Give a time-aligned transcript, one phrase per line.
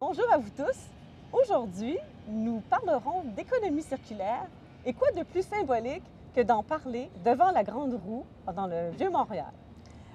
[0.00, 0.78] Bonjour à vous tous.
[1.32, 4.46] Aujourd'hui, nous parlerons d'économie circulaire
[4.84, 6.02] et quoi de plus symbolique
[6.34, 8.24] que d'en parler devant la Grande Roue
[8.54, 9.52] dans le Vieux-Montréal.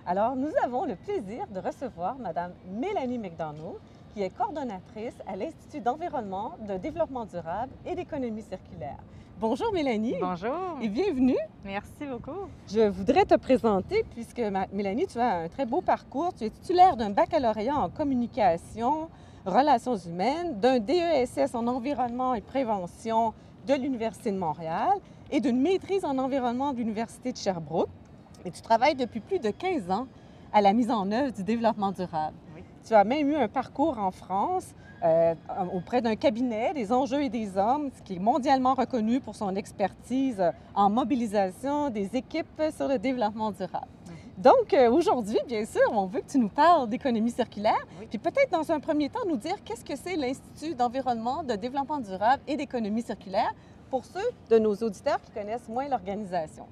[0.05, 3.75] Alors, nous avons le plaisir de recevoir Mme Mélanie McDonald,
[4.19, 8.97] qui est coordonnatrice à l'Institut d'environnement, de développement durable et d'économie circulaire.
[9.39, 10.15] Bonjour Mélanie.
[10.19, 10.77] Bonjour.
[10.81, 11.37] Et bienvenue.
[11.63, 12.49] Merci beaucoup.
[12.67, 14.41] Je voudrais te présenter puisque
[14.73, 16.33] Mélanie, tu as un très beau parcours.
[16.37, 19.07] Tu es titulaire d'un baccalauréat en communication,
[19.45, 23.33] relations humaines, d'un DESS en environnement et prévention
[23.67, 24.97] de l'Université de Montréal
[25.31, 27.87] et d'une maîtrise en environnement de l'Université de Sherbrooke.
[28.43, 30.07] Et tu travailles depuis plus de 15 ans
[30.51, 32.35] à la mise en œuvre du développement durable.
[32.89, 35.35] Tu as même eu un parcours en France euh,
[35.75, 40.43] auprès d'un cabinet des enjeux et des hommes, qui est mondialement reconnu pour son expertise
[40.73, 43.85] en mobilisation des équipes sur le développement durable.
[44.39, 48.07] Donc, euh, aujourd'hui, bien sûr, on veut que tu nous parles d'économie circulaire, Oui.
[48.09, 51.99] puis peut-être dans un premier temps nous dire qu'est-ce que c'est l'Institut d'environnement, de développement
[51.99, 53.53] durable et d'économie circulaire
[53.91, 56.65] pour ceux de nos auditeurs qui connaissent moins l'organisation.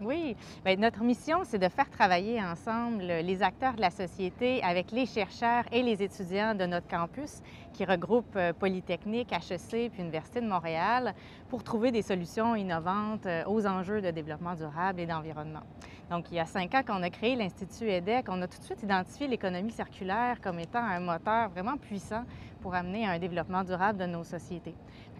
[0.00, 4.90] Oui, Bien, notre mission, c'est de faire travailler ensemble les acteurs de la société avec
[4.90, 7.40] les chercheurs et les étudiants de notre campus
[7.72, 11.14] qui regroupe euh, Polytechnique, HEC puis Université de Montréal
[11.48, 15.62] pour trouver des solutions innovantes euh, aux enjeux de développement durable et d'environnement.
[16.10, 18.64] Donc, il y a cinq ans qu'on a créé l'Institut EDEC, on a tout de
[18.64, 22.24] suite identifié l'économie circulaire comme étant un moteur vraiment puissant
[22.60, 24.74] pour amener un développement durable de nos sociétés.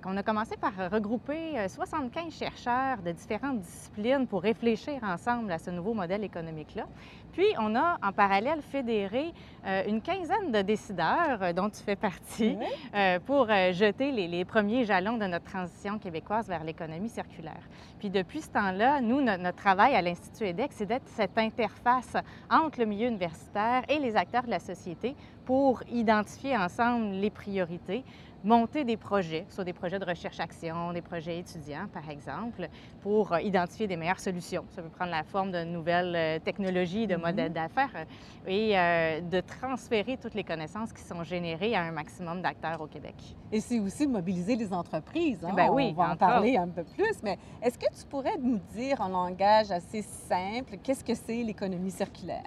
[0.04, 5.58] On a commencé par regrouper euh, 75 chercheurs de différentes disciplines pour réfléchir ensemble à
[5.58, 6.86] ce nouveau modèle économique-là.
[7.32, 9.32] Puis, on a en parallèle fédéré
[9.64, 12.66] euh, une quinzaine de décideurs, euh, dont tu fais partie, Oui.
[12.96, 17.62] euh, pour euh, jeter les, les premiers jalons de notre transition québécoise vers l'économie circulaire.
[18.00, 22.16] Puis depuis ce temps-là, nous, no- notre travail à l'Institut EDEC, c'est d'être cette interface
[22.50, 25.14] entre le milieu universitaire et les acteurs de la société
[25.44, 28.04] pour identifier ensemble les priorités,
[28.44, 32.68] monter des projets, soit des projets de recherche-action, des projets étudiants, par exemple,
[33.00, 34.64] pour euh, identifier des meilleures solutions.
[34.74, 37.22] Ça peut prendre la forme de nouvelles euh, technologies, de Mhm.
[37.22, 38.04] modèles d'affaires euh,
[38.50, 42.86] et euh, de transférer toutes les connaissances qui sont générées à un maximum d'acteurs au
[42.86, 43.14] Québec.
[43.52, 45.44] Et c'est aussi mobiliser les entreprises.
[45.44, 45.52] hein.
[45.54, 48.58] Ben oui, On va en parler un peu plus, mais est-ce que tu pourrais nous
[48.74, 52.42] dire en langage assez simple qu'est-ce que c'est l'économie circulaire?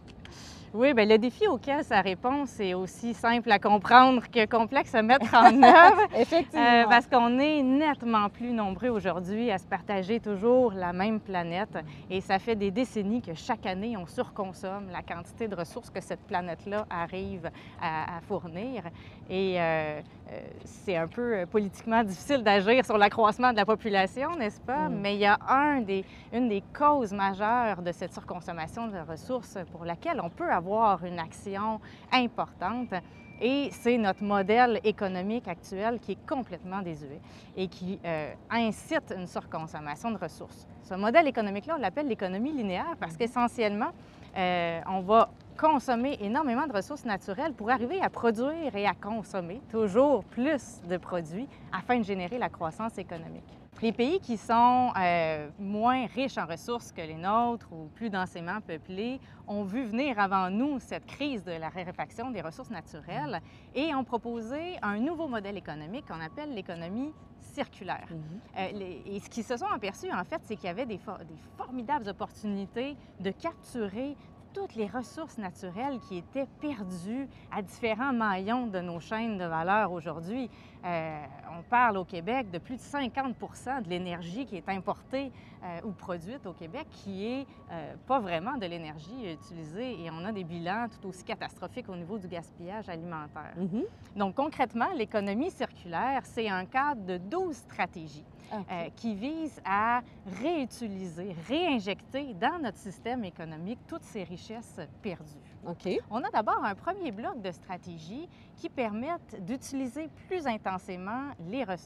[0.74, 5.02] Oui, bien, le défi auquel ça répond, c'est aussi simple à comprendre que complexe à
[5.02, 6.02] mettre en œuvre.
[6.18, 6.66] Effectivement.
[6.66, 11.78] Euh, parce qu'on est nettement plus nombreux aujourd'hui à se partager toujours la même planète
[12.10, 16.02] et ça fait des décennies que chaque année, on surconsomme la quantité de ressources que
[16.02, 17.50] cette planète-là arrive
[17.82, 18.84] à, à fournir.
[19.30, 20.02] Et euh,
[20.32, 24.90] euh, c'est un peu politiquement difficile d'agir sur l'accroissement de la population, n'est-ce pas?
[24.90, 25.00] Mm.
[25.02, 26.04] Mais il y a un des,
[26.34, 30.65] une des causes majeures de cette surconsommation de ressources pour laquelle on peut avoir
[31.04, 31.80] une action
[32.12, 32.94] importante.
[33.42, 37.20] Et c'est notre modèle économique actuel qui est complètement désuet
[37.58, 40.66] et qui euh, incite une surconsommation de ressources.
[40.84, 43.92] Ce modèle économique-là, on l'appelle l'économie linéaire parce qu'essentiellement,
[44.38, 49.62] euh, on va consommer énormément de ressources naturelles pour arriver à produire et à consommer
[49.70, 53.65] toujours plus de produits afin de générer la croissance économique.
[53.82, 58.62] Les pays qui sont euh, moins riches en ressources que les nôtres ou plus densément
[58.62, 63.42] peuplés ont vu venir avant nous cette crise de la raréfaction des ressources naturelles
[63.74, 68.08] et ont proposé un nouveau modèle économique qu'on appelle l'économie circulaire.
[68.10, 68.40] Mhm.
[68.58, 70.98] Euh, les- et ce qu'ils se sont aperçus, en fait, c'est qu'il y avait des,
[70.98, 74.16] for- des formidables opportunités de capturer
[74.54, 79.92] toutes les ressources naturelles qui étaient perdues à différents maillons de nos chaînes de valeur
[79.92, 80.50] aujourd'hui.
[80.86, 81.26] Euh,
[81.58, 83.36] on parle au Québec de plus de 50
[83.84, 85.32] de l'énergie qui est importée
[85.64, 90.24] euh, ou produite au Québec qui est euh, pas vraiment de l'énergie utilisée et on
[90.26, 93.54] a des bilans tout aussi catastrophiques au niveau du gaspillage alimentaire.
[93.58, 93.84] Mhm.
[94.16, 98.66] Donc concrètement, l'économie circulaire, c'est un cadre de 12 stratégies OK.
[98.72, 100.02] euh, qui visent à
[100.42, 105.34] réutiliser, réinjecter dans notre système économique toutes ces richesses perdues.
[105.66, 105.90] OK.
[106.10, 108.28] On a d'abord un premier bloc de stratégies
[108.58, 111.32] qui permettent d'utiliser plus intensément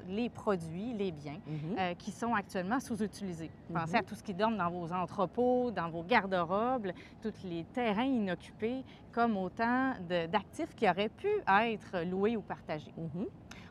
[0.07, 1.75] les, produits, les biens Mhm.
[1.79, 3.49] euh, qui sont actuellement sous-utilisés.
[3.73, 3.99] Pensez Mhm.
[3.99, 6.91] à tout ce qui dorme dans vos entrepôts, dans vos garde-robes,
[7.21, 9.93] tous les terrains inoccupés, comme autant
[10.29, 12.93] d'actifs qui auraient pu être loués ou partagés.
[12.97, 13.25] Mhm.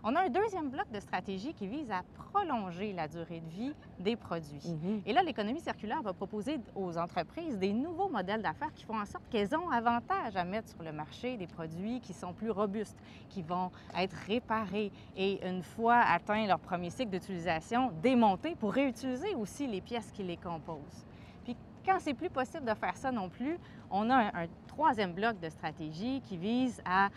[0.04, 3.72] On a un deuxième bloc de stratégie qui vise à prolonger la durée de vie
[3.98, 4.62] des produits.
[4.64, 5.02] Mhm.
[5.06, 9.06] Et là, l'économie circulaire va proposer aux entreprises des nouveaux modèles d'affaires qui font en
[9.06, 12.98] sorte qu'elles ont avantage à mettre sur le marché des produits qui sont plus robustes,
[13.28, 19.34] qui vont être réparés et une fois atteint leur premier cycle d'utilisation, démontés pour réutiliser
[19.34, 21.04] aussi les pièces qui les composent.
[21.44, 23.58] Puis quand c'est plus possible de faire ça non plus,
[23.90, 27.08] on a un, troisième bloc de stratégie qui vise à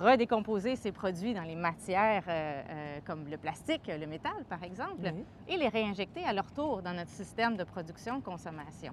[0.00, 5.12] redécomposer ces produits dans les matières euh, euh, comme le plastique, le métal par exemple,
[5.48, 8.92] et les réinjecter à leur tour dans notre système de production-consommation.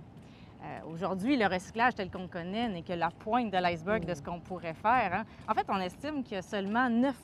[0.64, 4.24] Euh, aujourd'hui, le recyclage tel qu'on connaît n'est que la pointe de l'iceberg de ce
[4.24, 5.14] qu'on pourrait faire.
[5.14, 5.26] Hein.
[5.48, 7.16] En fait, on estime qu'il y a seulement 9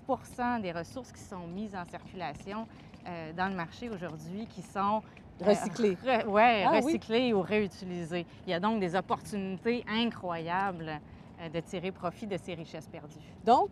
[0.62, 2.68] des ressources qui sont mises en circulation
[3.36, 5.01] dans le marché aujourd'hui qui sont
[5.42, 5.98] Recyclés.
[6.27, 8.25] ouais, ah recyclés ou réutilisés.
[8.45, 11.01] Il y a donc des opportunités incroyables
[11.53, 13.33] de tirer profit de ces richesses perdues.
[13.45, 13.69] Donc,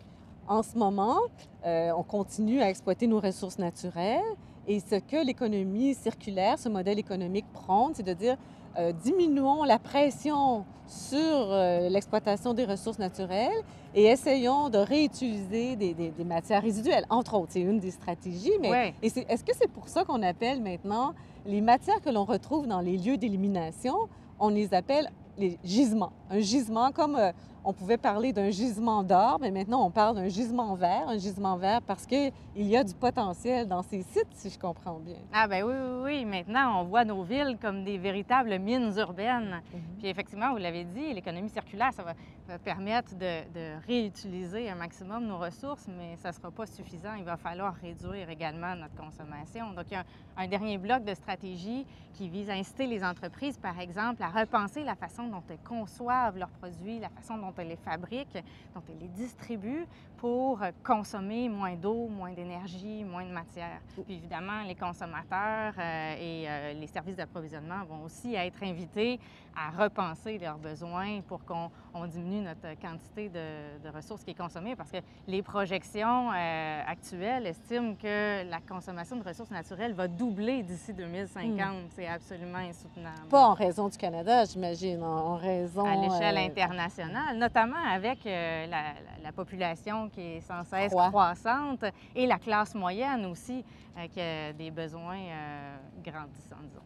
[0.48, 1.18] en ce moment,
[1.66, 4.22] euh, on continue à exploiter nos ressources naturelles
[4.68, 8.38] et ce que l'économie circulaire, ce modèle économique prône, c'est de dire
[8.78, 11.54] euh, diminuons la pression sur
[11.90, 13.64] l'exploitation des ressources naturelles
[13.96, 17.52] et essayons de réutiliser des, matières résiduelles, entre autres.
[17.52, 21.14] C'est une des stratégies, mais est-ce que c'est pour ça qu'on appelle maintenant
[21.46, 23.96] les matières que l'on retrouve dans les lieux d'élimination,
[24.40, 26.12] on les appelle les gisements.
[26.30, 27.19] Un gisement, comme
[27.63, 31.58] on pouvait parler d'un gisement d'or, mais maintenant on parle d'un gisement vert, un gisement
[31.58, 35.18] vert parce qu'il y a du potentiel dans ces sites, si je comprends bien.
[35.34, 36.25] Ah ben oui, oui, oui.
[36.25, 39.62] Maintenant, on voit nos villes comme des véritables mines urbaines.
[39.74, 39.81] Mhm.
[40.00, 42.13] Puis effectivement, vous l'avez dit, l'économie circulaire, ça va,
[42.60, 47.14] permettre de, réutiliser un maximum nos ressources, mais ça ne sera pas suffisant.
[47.18, 49.72] Il va falloir réduire également notre consommation.
[49.72, 53.04] Donc, il y a un, un dernier bloc de stratégie qui vise à inciter les
[53.04, 57.50] entreprises, par exemple, à repenser la façon dont elles conçoivent leurs produits, la façon dont
[57.57, 58.44] elles les fabriquent,
[58.74, 59.88] dont elles les distribuent
[60.18, 63.80] pour consommer moins d'eau, moins d'énergie, moins de matière.
[64.06, 69.19] Puis évidemment, les consommateurs euh, et euh, les services d'approvisionnement vont aussi être invités
[69.56, 71.69] à repenser leurs besoins pour qu'on
[72.07, 77.95] diminue notre quantité de, ressources qui est consommée parce que les projections euh, actuelles estiment
[77.95, 81.57] que la consommation de ressources naturelles va doubler d'ici 2050.
[81.57, 81.88] Hmm.
[81.89, 83.27] C'est absolument insoutenable.
[83.30, 85.83] Pas en raison du Canada, j'imagine, en raison...
[85.83, 91.84] À l'échelle internationale, notamment avec la, la population qui est sans cesse croissante
[92.16, 93.64] et la classe moyenne aussi
[93.98, 96.82] euh, qui a des besoins euh, grandissants, disons.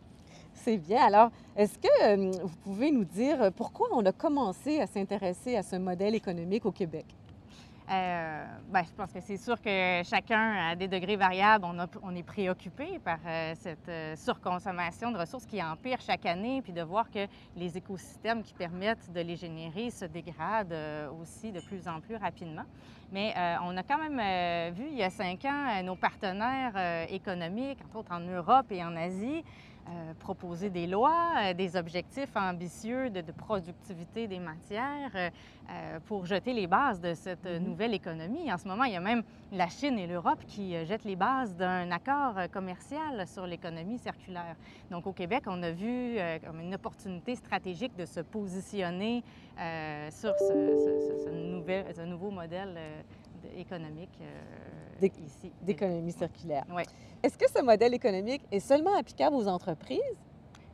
[0.54, 1.06] C'est bien.
[1.06, 5.62] Alors, est-ce que euh, vous pouvez nous dire pourquoi on a commencé à s'intéresser à
[5.62, 7.06] ce modèle économique au Québec?
[7.91, 11.65] Euh, ben, je pense que c'est sûr que chacun, à des degrés variables,
[12.01, 16.73] on, est préoccupé par euh, cette euh, surconsommation de ressources qui empire chaque année, puis
[16.73, 20.75] de voir que les écosystèmes qui permettent de les générer se dégradent
[21.21, 22.65] aussi de plus en plus rapidement.
[23.11, 23.33] Mais
[23.63, 28.11] on a quand même vu il y a cinq ans nos partenaires économiques, entre autres
[28.11, 29.43] en Europe et en Asie,
[29.87, 36.53] euh, proposer des lois, euh, des objectifs ambitieux de, productivité des matières euh, pour jeter
[36.53, 37.59] les bases de cette mm-hmm.
[37.59, 38.51] nouvelle économie.
[38.51, 39.21] En ce moment, il y a même
[39.51, 44.55] la Chine et l'Europe qui jettent les bases d'un accord commercial sur l'économie circulaire.
[44.89, 49.23] Donc au Québec, on a vu comme une opportunité stratégique de se positionner
[50.09, 52.75] sur ce, nouveau modèle
[53.57, 54.18] économique
[55.01, 55.51] ici.
[55.62, 56.65] D'économie circulaire.
[56.74, 56.83] Oui.
[57.21, 60.00] Est-ce que ce modèle économique est seulement applicable aux entreprises?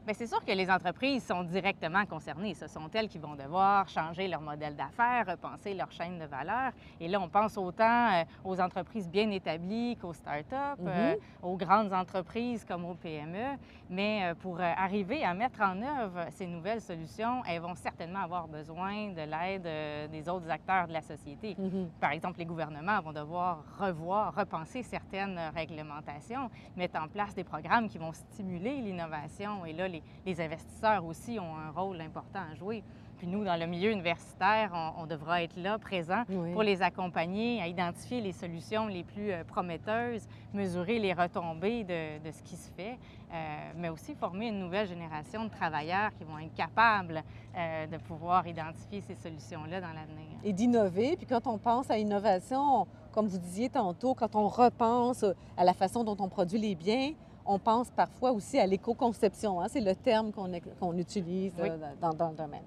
[0.03, 2.55] Bien, c'est sûr que les entreprises sont directement concernées.
[2.55, 6.71] Ce sont elles qui vont devoir changer leur modèle d'affaires, repenser leur chaîne de valeur.
[6.99, 11.17] Et là, on pense autant euh, aux entreprises bien établies qu'aux start-up, euh, mhm.
[11.43, 13.57] aux grandes entreprises comme aux PME.
[13.91, 18.47] Mais euh, pour arriver à mettre en œuvre ces nouvelles solutions, elles vont certainement avoir
[18.47, 21.55] besoin de l'aide des autres acteurs de la société.
[21.59, 21.91] Mhm.
[21.99, 27.87] Par exemple, les gouvernements vont devoir revoir, repenser certaines réglementations, mettre en place des programmes
[27.87, 29.63] qui vont stimuler l'innovation.
[29.67, 29.90] Et là,
[30.25, 32.83] les, investisseurs aussi ont un rôle important à jouer.
[33.21, 37.67] Puis nous, dans le milieu universitaire, on, devra être là, présent, pour les accompagner à
[37.67, 42.97] identifier les solutions les plus euh, prometteuses, mesurer les retombées de, ce qui se fait,
[43.31, 47.21] euh, mais aussi former une nouvelle génération de travailleurs qui vont être capables
[47.55, 50.39] euh, de pouvoir identifier ces solutions-là dans l'avenir.
[50.43, 51.15] Et d'innover.
[51.15, 55.25] Puis quand on pense à innovation, comme vous disiez tantôt, quand on repense
[55.57, 57.11] à la façon dont on produit les biens,
[57.51, 59.61] on pense parfois aussi à l'éco-conception.
[59.61, 59.67] Hein.
[59.69, 62.63] C'est le terme qu'on utilise euh, dans, le domaine.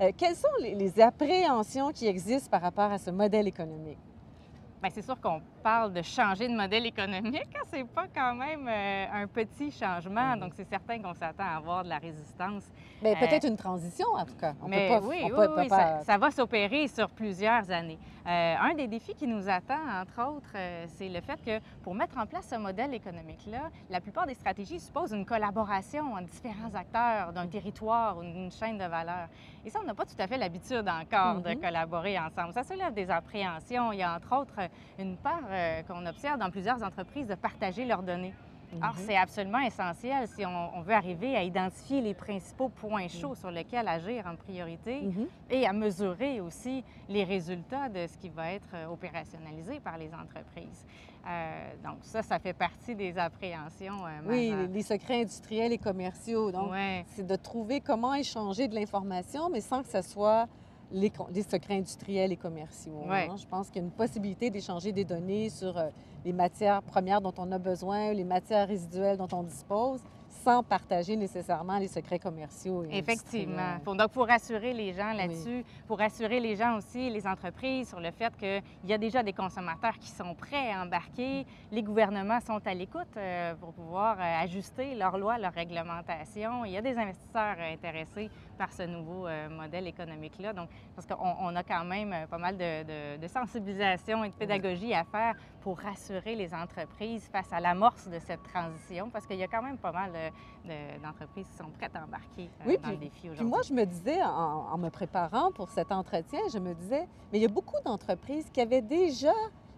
[0.00, 3.98] Euh, quelles sont les appréhensions qui existent par rapport à ce modèle économique?
[4.82, 7.48] Bien, c'est sûr qu'on parle de changer de modèle économique.
[7.54, 10.34] Hein, c'est pas quand même euh, un petit changement.
[10.34, 10.40] Mhm.
[10.40, 12.64] Donc, c'est certain qu'on s'attend à avoir de la résistance.
[13.02, 14.52] Mais peut-être une transition, en tout cas.
[14.66, 17.98] mais oui, oui, Ça, va s'opérer sur plusieurs années.
[18.26, 21.94] Euh, un des défis qui nous attend, entre autres, euh, c'est le fait que pour
[21.94, 26.74] mettre en place ce modèle économique-là, la plupart des stratégies supposent une collaboration entre différents
[26.74, 29.28] acteurs d'un territoire ou d'une chaîne de valeur.
[29.66, 31.60] Et ça, on n'a pas tout à fait l'habitude encore de mhm.
[31.60, 32.54] collaborer ensemble.
[32.54, 33.92] Ça soulève des appréhensions.
[33.92, 37.84] Il y a, entre autres, une part euh, qu'on observe dans plusieurs entreprises de partager
[37.84, 38.34] leurs données.
[38.82, 39.04] Or, Mhm.
[39.06, 43.50] c'est absolument essentiel si on, on veut arriver à identifier les principaux points chauds sur
[43.50, 45.26] lesquels agir en priorité Mhm.
[45.50, 50.10] et à mesurer aussi les résultats de ce qui va être euh, opérationnalisé par les
[50.14, 50.84] entreprises.
[51.26, 55.78] Euh, donc, ça, ça fait partie des appréhensions euh, Oui, les, les secrets industriels et
[55.78, 56.50] commerciaux.
[56.52, 57.04] Donc, Ouais.
[57.08, 60.46] c'est de trouver comment échanger de l'information, mais sans que ce soit
[60.92, 61.10] les,
[61.48, 63.02] secrets industriels et commerciaux.
[63.06, 63.28] Ouais.
[63.30, 63.36] hein.
[63.36, 65.88] Je pense qu'il y a une possibilité d'échanger des données sur euh,
[66.24, 70.00] les matières premières dont on a besoin, les matières résiduelles dont on dispose,
[70.44, 72.84] sans partager nécessairement les secrets commerciaux.
[72.90, 73.78] Et Effectivement.
[73.84, 78.00] Faut- donc, pour rassurer les gens là-dessus, pour rassurer les gens aussi, les entreprises, sur
[78.00, 82.40] le fait qu'il y a déjà des consommateurs qui sont prêts à embarquer, les gouvernements
[82.40, 86.64] sont à l'écoute euh, pour pouvoir euh, ajuster leurs lois, leurs réglementations.
[86.64, 90.52] Il y a des investisseurs euh, intéressés par ce nouveau euh, modèle économique-là.
[90.52, 94.28] Donc, parce qu'on on a quand même euh, pas mal de, de- de sensibilisation et
[94.30, 99.26] de pédagogie à faire pour rassurer les entreprises face à l'amorce de cette transition, parce
[99.26, 102.44] qu'il y a quand même pas mal de- de- d'entreprises qui sont prêtes à embarquer
[102.60, 103.50] euh, Oui, dans le défi Puis aujourd'hui.
[103.50, 107.38] moi, je me disais, en, en me préparant pour cet entretien, je me disais, mais
[107.38, 109.32] il y a beaucoup d'entreprises qui avaient déjà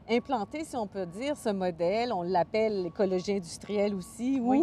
[0.08, 2.12] implanté, si on peut dire, ce modèle.
[2.12, 4.62] On l'appelle l'écologie industrielle aussi, Oui.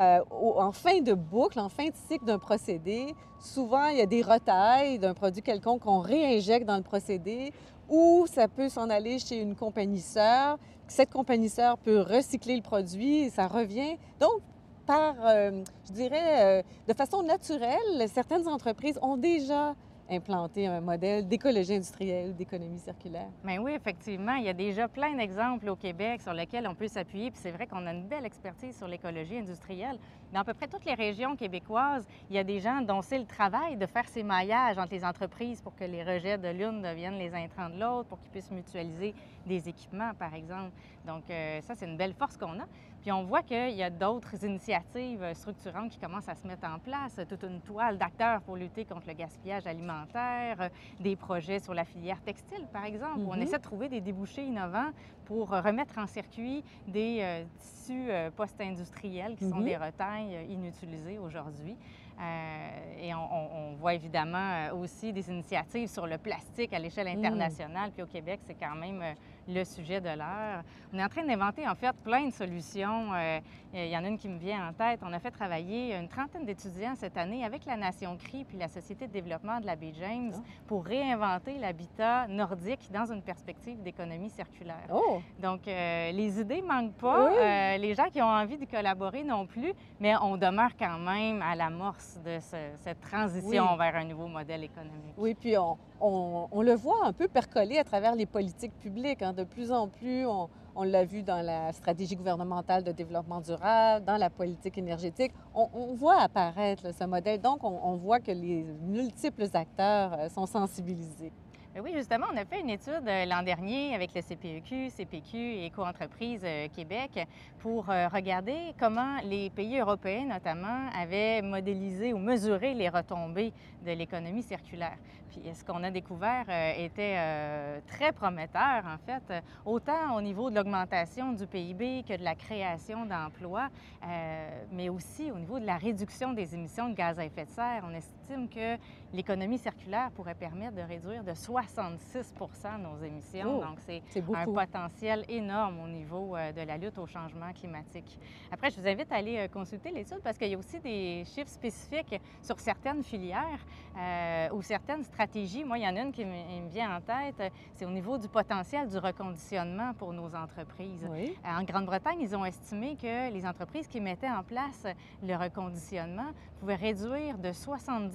[0.00, 4.06] Euh, en fin de boucle, en fin de cycle d'un procédé, souvent il y a
[4.06, 7.52] des retailles d'un produit quelconque qu'on réinjecte dans le procédé
[7.88, 10.58] ou ça peut s'en aller chez une compagnie sœur.
[10.88, 13.96] Cette compagnie sœur peut recycler le produit et ça revient.
[14.20, 14.40] Donc,
[14.86, 19.74] par, euh, je dirais, euh, de façon naturelle, certaines entreprises ont déjà
[20.10, 23.28] implanté un modèle d'écologie industrielle d'économie circulaire.
[23.42, 26.88] Bien oui, effectivement, il y a déjà plein d'exemples au Québec sur lesquels on peut
[26.88, 27.30] s'appuyer.
[27.30, 29.98] Puis c'est vrai qu'on a une belle expertise sur l'écologie industrielle.
[30.34, 33.20] Dans à peu près toutes les régions québécoises, il y a des gens dont c'est
[33.20, 36.82] le travail de faire ces maillages entre les entreprises pour que les rejets de l'une
[36.82, 39.14] deviennent les intrants de l'autre, pour qu'ils puissent mutualiser
[39.46, 40.72] des équipements, par exemple.
[41.04, 42.64] Donc euh, ça, c'est une belle force qu'on a.
[43.00, 46.80] Puis on voit qu'il y a d'autres initiatives structurantes qui commencent à se mettre en
[46.80, 51.74] place, toute une toile d'acteurs pour lutter contre le gaspillage alimentaire, euh, des projets sur
[51.74, 53.42] la filière textile, par exemple, où on Mhm.
[53.42, 54.90] essaie de trouver des débouchés innovants
[55.24, 59.64] pour remettre en circuit des euh, tissus euh, post-industriels qui sont Mhm.
[59.64, 61.76] des retailles euh, inutilisés aujourd'hui.
[62.20, 67.18] Euh, et on, voit évidemment aussi des initiatives sur le plastique à l'échelle Mm.
[67.18, 67.90] internationale.
[67.90, 69.02] Puis au Québec, c'est quand même
[69.48, 70.62] le sujet de l'heure.
[70.92, 73.12] On est en train d'inventer en fait plein de solutions.
[73.14, 73.40] Euh,
[73.72, 75.00] il y en a une qui me vient en tête.
[75.02, 78.68] On a fait travailler une trentaine d'étudiants cette année avec la Nation CRI puis la
[78.68, 80.40] Société de développement de la baie James Ah.
[80.68, 84.86] pour réinventer l'habitat nordique dans une perspective d'économie circulaire.
[84.92, 85.20] Oh!
[85.40, 87.26] Donc, euh, les idées manquent pas.
[87.30, 87.36] Oui.
[87.38, 91.42] Euh, les gens qui ont envie de collaborer non plus, mais on demeure quand même
[91.42, 93.78] à l'amorce de ce- cette transition Oui.
[93.78, 95.14] vers un nouveau modèle économique.
[95.16, 99.22] Oui, puis on, on- le voit un peu percoler à travers les politiques publiques.
[99.22, 99.32] hein.
[99.32, 100.48] De plus en plus, on,
[100.82, 105.32] l'a vu dans la stratégie gouvernementale de développement durable, dans la politique énergétique.
[105.54, 107.40] On, voit apparaître ce modèle.
[107.40, 111.32] Donc, on, on voit que les multiples acteurs euh, sont sensibilisés.
[111.74, 115.36] Ben oui, justement, on a fait une étude euh, l'an dernier avec le CPEQ, CPQ
[115.36, 117.26] et Éco-entreprise euh, Québec
[117.58, 123.52] pour euh, regarder comment les pays européens, notamment, avaient modélisé ou mesuré les retombées
[123.84, 124.96] de l'économie circulaire.
[125.30, 130.14] Puis euh, ce qu'on a découvert euh, était euh, très prometteur, en fait, euh, autant
[130.16, 133.68] au niveau de l'augmentation du PIB que de la création d'emplois,
[134.04, 137.50] euh, mais aussi au niveau de la réduction des émissions de gaz à effet de
[137.50, 137.84] serre.
[138.24, 138.80] Estime que
[139.12, 142.34] l'économie circulaire pourrait permettre de réduire de 66
[142.80, 143.58] nos émissions.
[143.58, 144.02] Oh, Donc, c'est
[144.34, 148.18] un potentiel énorme au niveau euh, de la lutte au changement climatique.
[148.50, 151.24] Après, je vous invite à aller euh, consulter l'étude parce qu'il y a aussi des
[151.26, 153.60] chiffres spécifiques sur certaines filières
[153.96, 155.64] euh, ou certaines stratégies.
[155.64, 158.28] Moi, il y en a une qui me vient en tête, c'est au niveau du
[158.28, 161.06] potentiel du reconditionnement pour nos entreprises.
[161.10, 161.36] Oui.
[161.44, 164.86] En Grande-Bretagne, ils ont estimé que les entreprises qui mettaient en place
[165.22, 168.13] le reconditionnement pouvaient réduire de 70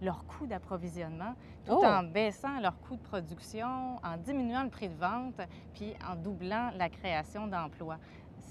[0.00, 1.34] leur coût d'approvisionnement
[1.64, 1.84] tout Oh!
[1.84, 5.40] en baissant leur coût de production, en diminuant le prix de vente,
[5.72, 7.98] puis en doublant la création d'emplois.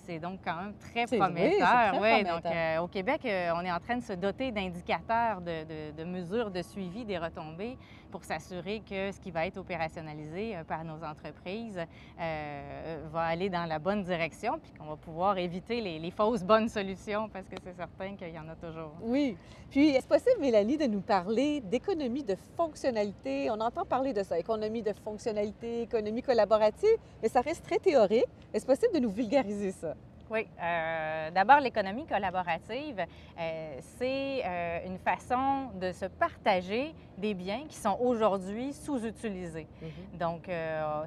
[0.05, 1.67] C'est donc quand même très oui, prometteur.
[1.67, 2.41] très Ouais, prometteur.
[2.41, 5.91] donc, euh, au Québec, euh, on est en train de se doter d'indicateurs, de, de-
[5.91, 7.77] de mesures de suivi des retombées
[8.13, 11.79] pour s'assurer que ce qui va être opérationnalisé euh, par nos entreprises
[12.21, 16.43] euh, va aller dans la bonne direction, puis qu'on va pouvoir éviter les, les fausses
[16.43, 18.91] bonnes solutions, parce que c'est certain qu'il y en a toujours.
[19.01, 19.35] Oui.
[19.71, 23.49] Puis, est-ce possible, Mélanie, de nous parler d'économie de fonctionnalité?
[23.49, 28.27] On entend parler de ça, économie de fonctionnalité, économie collaborative, mais ça reste très théorique.
[28.53, 29.95] Est-ce possible de nous vulgariser ça?
[30.33, 30.47] Oui.
[30.59, 32.99] Euh, D'abord, l'économie collaborative,
[33.39, 39.67] euh, c'est euh, une façon de se partager des biens qui sont aujourd'hui sous-utilisés.
[39.81, 40.17] Mhm.
[40.17, 40.49] Donc,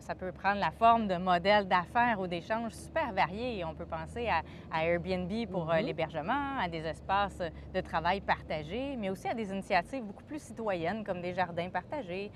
[0.01, 3.65] ça peut prendre la forme de modèles d'affaires ou d'échanges super variés.
[3.65, 5.85] On peut penser à, à Airbnb pour Mhm.
[5.87, 7.43] l'hébergement, à des espaces
[7.75, 12.31] de travail partagés, mais aussi à des initiatives beaucoup plus citoyennes comme des jardins partagés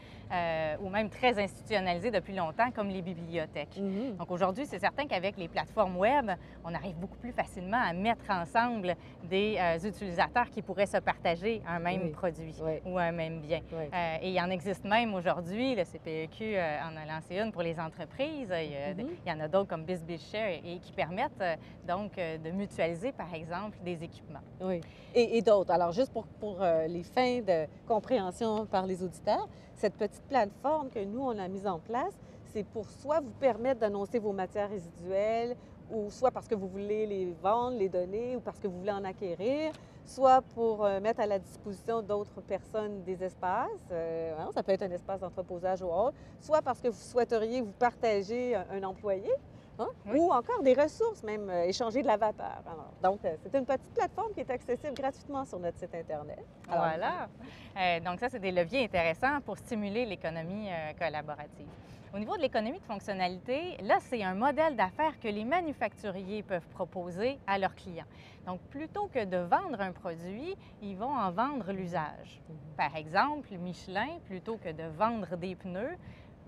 [0.81, 3.77] ou même très institutionnalisées depuis longtemps comme les bibliothèques.
[3.79, 4.17] Mhm.
[4.17, 6.31] Donc aujourd'hui, c'est certain qu'avec les plateformes web,
[6.65, 8.95] on arrive beaucoup plus facilement à mettre ensemble
[9.25, 12.11] des euh, utilisateurs qui pourraient se partager un même Oui.
[12.11, 12.81] produit Oui.
[12.87, 13.61] ou un même bien.
[13.73, 13.85] Oui.
[13.93, 17.63] Euh, et il en existe même aujourd'hui, le CPEQ euh, en a lancé une pour
[17.63, 18.51] les entreprises.
[18.63, 19.11] Il y, a- Mhm.
[19.27, 21.45] il y en a d'autres comme BizBizShare et qui permettent
[21.87, 24.41] donc de mutualiser, par exemple, des équipements.
[24.61, 24.81] Oui.
[25.15, 25.71] Et, et d'autres.
[25.73, 26.59] Alors, juste pour, pour
[26.89, 31.67] les fins de compréhension par les auditeurs, cette petite plateforme que nous, on a mise
[31.67, 32.15] en place,
[32.53, 35.57] c'est pour soit vous permettre d'annoncer vos matières résiduelles,
[35.91, 38.93] ou soit parce que vous voulez les vendre, les donner, ou parce que vous voulez
[38.93, 39.73] en acquérir,
[40.05, 44.73] soit pour euh, mettre à la disposition d'autres personnes des espaces, euh, hein, ça peut
[44.73, 48.83] être un espace d'entreposage ou autre, soit parce que vous souhaiteriez vous partager un, un
[48.85, 49.31] employé,
[49.79, 50.19] hein, Oui.
[50.19, 52.63] ou encore des ressources, même euh, échanger de la vapeur.
[52.67, 56.45] Alors, donc, c'est une petite plateforme qui est accessible gratuitement sur notre site Internet.
[56.69, 58.01] Alors, voilà.
[58.05, 60.69] Donc ça, c'est des leviers intéressants pour stimuler l'économie
[60.99, 61.67] collaborative.
[62.13, 66.67] Au niveau de l'économie de fonctionnalité, là, c'est un modèle d'affaires que les manufacturiers peuvent
[66.71, 68.07] proposer à leurs clients.
[68.49, 72.41] Donc, plutôt que de vendre un produit, ils vont en vendre l'usage.
[72.49, 72.57] Mhm.
[72.77, 75.97] Par exemple, Michelin, plutôt que de vendre des pneus,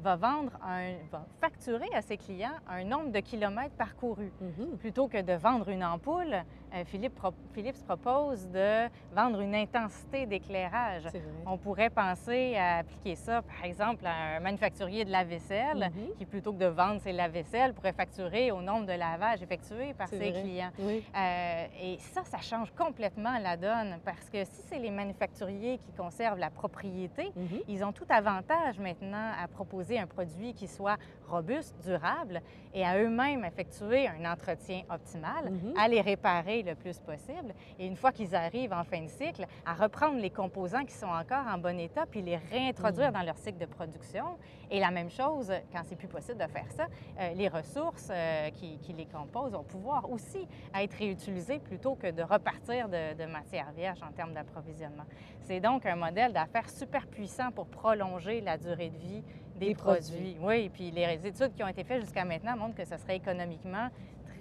[0.00, 4.32] va vendre un, va facturer à ses clients un nombre de kilomètres parcourus.
[4.40, 4.78] Mhm.
[4.78, 6.42] Plutôt que de vendre une ampoule,
[6.86, 11.04] Philippe pro- Philips propose de vendre une intensité d'éclairage.
[11.46, 16.14] On pourrait penser à appliquer ça, par exemple, à un manufacturier de lave-vaisselle Mhm.
[16.18, 20.08] qui, plutôt que de vendre ses lave-vaisselle, pourrait facturer au nombre de lavages effectués par
[20.08, 20.42] ses vrai.
[20.42, 20.70] clients.
[20.78, 21.04] Oui.
[21.16, 25.92] Euh, et ça, ça change complètement la donne parce que si c'est les manufacturiers qui
[25.92, 27.60] conservent la propriété, Mhm.
[27.68, 30.96] ils ont tout avantage maintenant à proposer un produit qui soit
[31.28, 32.40] robuste, durable
[32.74, 35.74] et à eux-mêmes effectuer un entretien optimal, Mhm.
[35.76, 39.46] à les réparer le plus possible et une fois qu'ils arrivent en fin de cycle,
[39.66, 43.14] à reprendre les composants qui sont encore en bon état puis les réintroduire Mhm.
[43.14, 44.24] dans leur cycle de production.
[44.70, 46.86] Et la même chose, quand c'est plus possible de faire ça,
[47.20, 52.10] euh, les ressources euh, qui, qui les composent vont pouvoir aussi être réutilisées plutôt que
[52.10, 55.04] de repartir de, de matière vierge en termes d'approvisionnement.
[55.42, 59.22] C'est donc un modèle d'affaires super puissant pour prolonger la durée de vie
[59.62, 60.02] des, Des produits.
[60.02, 60.36] produits.
[60.40, 63.88] Oui, puis les études qui ont été faites jusqu'à maintenant montrent que ce serait économiquement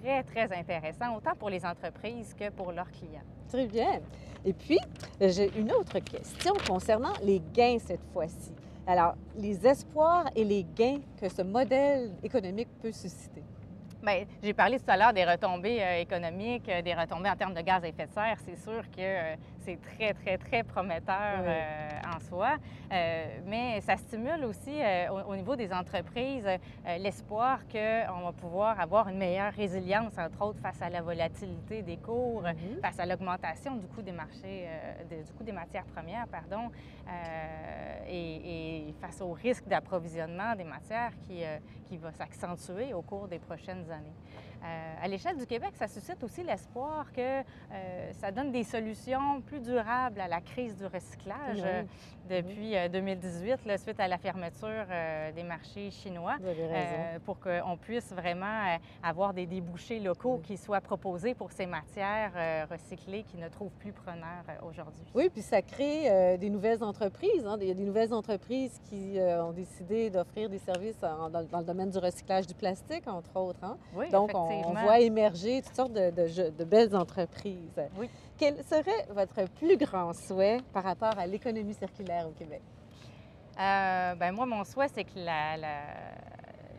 [0.02, 3.22] très, très intéressant, autant pour les entreprises que pour leurs clients.
[3.48, 4.00] Très bien.
[4.44, 4.78] Et puis,
[5.20, 8.52] j'ai une autre question concernant les gains cette fois-ci.
[8.86, 13.42] Alors, les espoirs et les gains que ce modèle économique peut susciter.
[14.02, 17.54] Bien, j'ai parlé tout à l'heure des retombées euh, économiques, euh, des retombées en termes
[17.54, 18.36] de gaz à effet de serre.
[18.44, 21.46] C'est sûr que euh, c'est très, très, très prometteur Oui.
[21.48, 22.56] euh, en soi.
[22.92, 26.48] Euh, mais ça stimule aussi euh, au, au niveau des entreprises
[26.98, 31.96] l'espoir qu'on va pouvoir avoir une meilleure résilience, entre autres, face à la volatilité des
[31.96, 32.80] cours, Mhm.
[32.82, 34.66] face à l'augmentation du coût des marchés,
[35.10, 36.70] de- du coût des matières premières, pardon,
[38.08, 41.42] et, et face au risque d'approvisionnement des matières qui,
[41.88, 44.14] qui va s'accentuer au cours des prochaines années.
[44.64, 49.40] Euh, à l'échelle du Québec, ça suscite aussi l'espoir que euh, ça donne des solutions
[49.40, 51.88] plus durables à la crise du recyclage Oui.
[52.30, 56.36] Euh, depuis euh, 2018, là, suite à la fermeture euh, des marchés chinois.
[56.42, 61.66] Euh, pour qu'on puisse vraiment euh, avoir des débouchés locaux qui soient proposés pour ces
[61.66, 65.04] matières euh, recyclées qui ne trouvent plus preneur euh, aujourd'hui.
[65.14, 67.46] Oui, puis ça crée euh, des nouvelles entreprises.
[67.46, 67.56] hein.
[67.60, 71.42] Il y a des nouvelles entreprises qui euh, ont décidé d'offrir des services en- dans,
[71.44, 73.62] dans le domaine du recyclage du plastique, entre autres.
[73.62, 73.76] hein.
[73.94, 77.80] Oui, Donc, on, voit émerger toutes sortes de, de belles entreprises.
[77.98, 78.08] Oui.
[78.42, 82.60] Quel serait votre plus grand souhait par rapport à l'économie circulaire au Québec?
[83.56, 85.16] Euh, ben moi, mon souhait, c'est que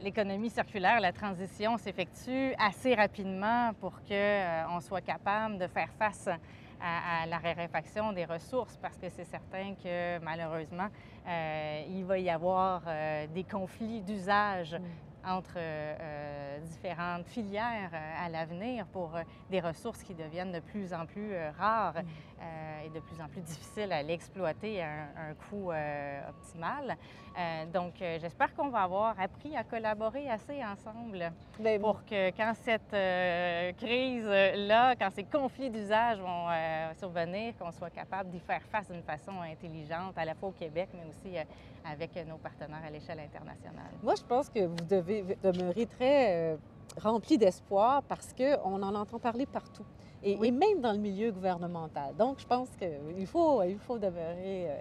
[0.03, 6.27] l'économie circulaire, la transition s'effectue assez rapidement pour qu'on soit capable de faire face
[6.81, 10.89] à, à la raréfaction des ressources parce que c'est certain que malheureusement,
[11.25, 14.75] euh, il va y avoir euh, des conflits d'usage
[15.25, 19.17] entre euh, euh, différentes filières euh, à l'avenir pour
[19.49, 21.97] des ressources qui deviennent de plus en plus rares.
[21.97, 22.01] Euh,
[22.85, 26.97] et de plus en plus difficiles à l'exploiter à un, un coût euh, optimal.
[27.37, 32.29] Euh, donc, euh, j'espère qu'on va avoir appris à collaborer assez ensemble Bien, pour que
[32.31, 38.39] quand cette euh, crise-là, quand ces conflits d'usage vont euh, survenir, qu'on soit capable d'y
[38.39, 41.43] faire face d'une façon intelligente, à la fois au Québec, mais aussi euh,
[41.89, 43.91] avec nos partenaires à l'échelle internationale.
[44.03, 46.57] Moi, je pense que vous devez demeurer très, euh,
[47.01, 49.85] rempli d'espoir parce qu'on en entend parler partout.
[50.23, 50.47] Et, Oui.
[50.47, 52.15] et même dans le milieu gouvernemental.
[52.17, 54.79] Donc, je pense qu'il faut, il faut demeurer euh,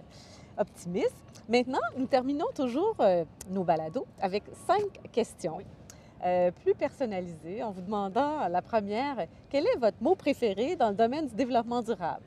[0.58, 1.16] optimiste.
[1.48, 5.58] Maintenant, nous terminons toujours euh, nos balados avec cinq questions
[6.24, 10.94] euh, plus personnalisées en vous demandant la première, quel est votre mot préféré dans le
[10.94, 12.22] domaine du développement durable?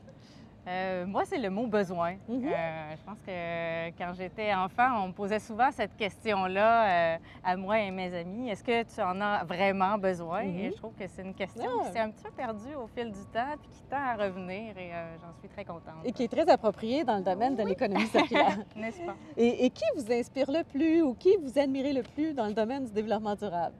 [0.68, 2.14] Euh, moi, c'est le mot besoin.
[2.28, 2.46] Mhm.
[2.48, 7.56] Euh, je pense que quand j'étais enfant, on me posait souvent cette question-là euh, à
[7.56, 8.50] moi et mes amis.
[8.50, 10.44] Est-ce que tu en as vraiment besoin?
[10.44, 10.58] Mhm.
[10.60, 11.84] Et je trouve que c'est une question Ah.
[11.86, 14.76] qui s'est un petit peu perdue au fil du temps puis qui tend à revenir
[14.78, 14.90] et
[15.22, 16.04] j'en suis très contente.
[16.04, 18.58] Et qui est très approprié dans le domaine de l'économie circulaire.
[18.76, 19.16] N'est-ce pas?
[19.38, 22.54] Et, et qui vous inspire le plus ou qui vous admirez le plus dans le
[22.54, 23.76] domaine du développement durable?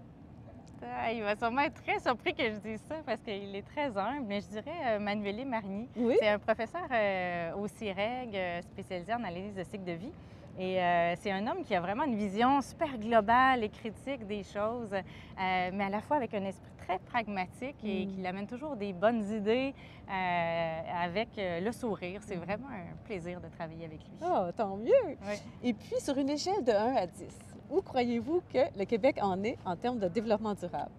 [0.94, 3.96] Ah, il va sûrement être très surpris que je dise ça parce qu'il est très
[3.98, 5.88] humble, mais je dirais euh, Manuelé Marigny.
[5.96, 6.16] Oui?
[6.20, 10.12] C'est un professeur euh, au CIREG euh, spécialisé en analyse de cycle de vie.
[10.58, 14.44] Et euh, c'est un homme qui a vraiment une vision super globale et critique des
[14.44, 18.16] choses, euh, mais à la fois avec un esprit très pragmatique et Mm.
[18.16, 19.74] qui amène toujours des bonnes idées
[20.10, 22.22] euh, avec le sourire.
[22.24, 24.14] C'est vraiment un plaisir de travailler avec lui.
[24.24, 24.94] Ah, tant mieux!
[25.28, 25.36] Oui.
[25.64, 27.24] Et puis, sur une échelle de 1 à 10,
[27.70, 30.92] où croyez-vous que le Québec en est en termes de développement durable?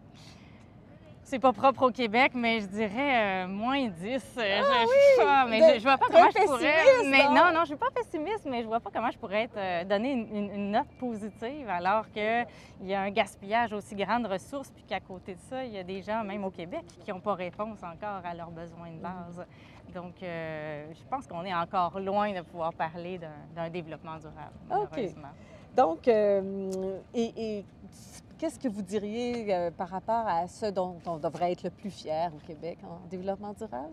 [1.28, 3.98] C'est pas propre au Québec, mais je dirais euh, moins 10.
[4.04, 5.26] Euh, je, oui!
[5.26, 6.74] ah, mais De- je, je vois pas comment je pourrais.
[7.10, 9.56] Mais non, non, je suis pas pessimiste, mais je vois pas comment je pourrais être,
[9.56, 12.46] euh, donner une, une- une note positive alors qu'il
[12.84, 15.78] y a un gaspillage aussi grand de ressources, puis qu'à côté de ça, il y
[15.78, 19.02] a des gens, même au Québec, qui n'ont pas réponse encore à leurs besoins de
[19.02, 19.44] base.
[19.92, 23.18] Donc, euh, je pense qu'on est encore loin de pouvoir parler
[23.52, 24.54] d'un développement durable,
[24.92, 25.28] malheureusement.
[25.76, 27.64] Donc, euh, et,
[28.38, 31.90] qu'est-ce que vous diriez euh, par rapport à ce dont on devrait être le plus
[31.90, 33.92] fier au Québec en développement durable?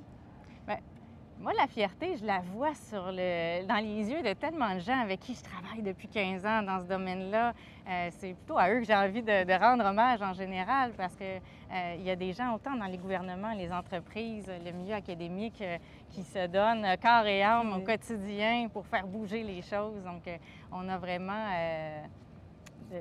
[1.44, 4.98] Moi, la fierté, je la vois sur le, dans les yeux de tellement de gens
[4.98, 7.54] avec qui je travaille depuis 15 ans dans ce domaine-là.
[7.90, 12.02] Euh, c'est plutôt à eux que j'ai envie de, rendre hommage en général parce qu'il
[12.02, 15.78] y a des gens, autant dans les gouvernements, les entreprises, le milieu académique, euh,
[16.14, 20.02] qui se donnent euh, corps et âme au quotidien pour faire bouger les choses.
[20.04, 20.38] Donc, euh,
[20.72, 22.04] on a vraiment euh,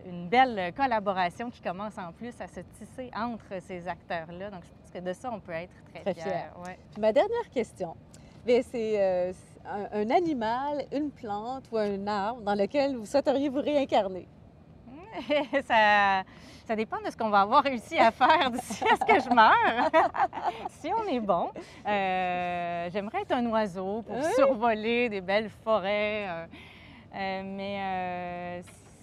[0.06, 4.50] une belle collaboration qui commence en plus à se tisser entre ces acteurs-là.
[4.50, 6.24] Donc, je pense que de ça, on peut être très, Très fier.
[6.24, 6.52] fier.
[6.64, 6.78] Ouais.
[6.92, 7.94] Puis ma dernière question,
[8.46, 9.32] c'est euh,
[9.92, 14.26] un animal, une plante ou un arbre dans lequel vous souhaiteriez vous réincarner?
[15.66, 16.22] ça,
[16.66, 19.34] ça dépend de ce qu'on va avoir réussi à faire d'ici à ce que je
[19.34, 19.90] meure.
[20.80, 21.50] si on est bon,
[21.86, 24.24] euh, j'aimerais être un oiseau pour Oui.
[24.34, 26.26] survoler des belles forêts.
[26.28, 26.46] euh,
[27.14, 28.62] euh, mais euh,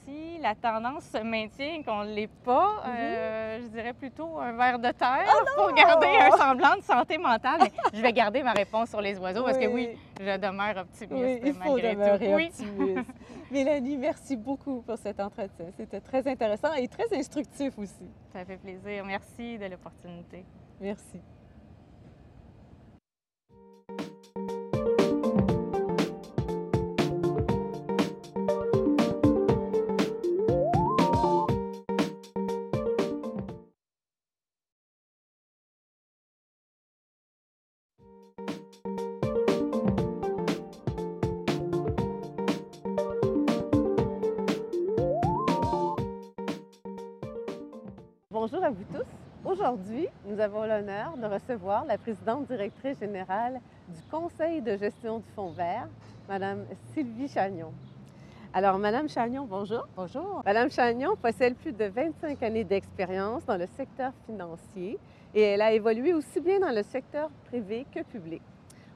[0.10, 4.80] si la tendance se maintient qu'on ne l'est pas, euh, je dirais plutôt un ver
[4.80, 7.60] de terre pour garder un semblant de santé mentale.
[7.62, 11.12] Mais je vais garder ma réponse sur les oiseaux parce que oui, je demeure optimiste
[11.12, 12.36] Oui, il faut malgré demeurer tout.
[12.36, 12.52] Oui.
[12.52, 13.08] optimiste.
[13.52, 15.65] Mélanie, merci beaucoup pour cet entretien.
[15.76, 18.10] C'était très intéressant et très instructif aussi.
[18.32, 19.04] Ça fait plaisir.
[19.06, 20.45] Merci de l'opportunité.
[20.80, 21.19] Merci.
[48.69, 49.49] À vous tous.
[49.49, 55.25] Aujourd'hui, nous avons l'honneur de recevoir la présidente directrice générale du Conseil de gestion du
[55.36, 55.88] Fonds vert,
[56.27, 57.73] Madame Sylvie Chagnon.
[58.53, 59.88] Alors, Madame Chagnon, bonjour.
[59.95, 60.43] Bonjour.
[60.45, 64.99] Madame Chagnon possède plus de 25 années d'expérience dans le secteur financier
[65.34, 68.43] et elle a évolué aussi bien dans le secteur privé que public.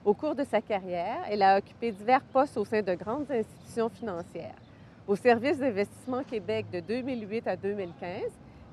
[0.06, 3.90] Au cours de sa carrière, elle a occupé divers postes au sein de grandes institutions
[3.90, 4.54] financières.
[5.08, 8.22] Au service d'investissement Québec de 2008 à 2015,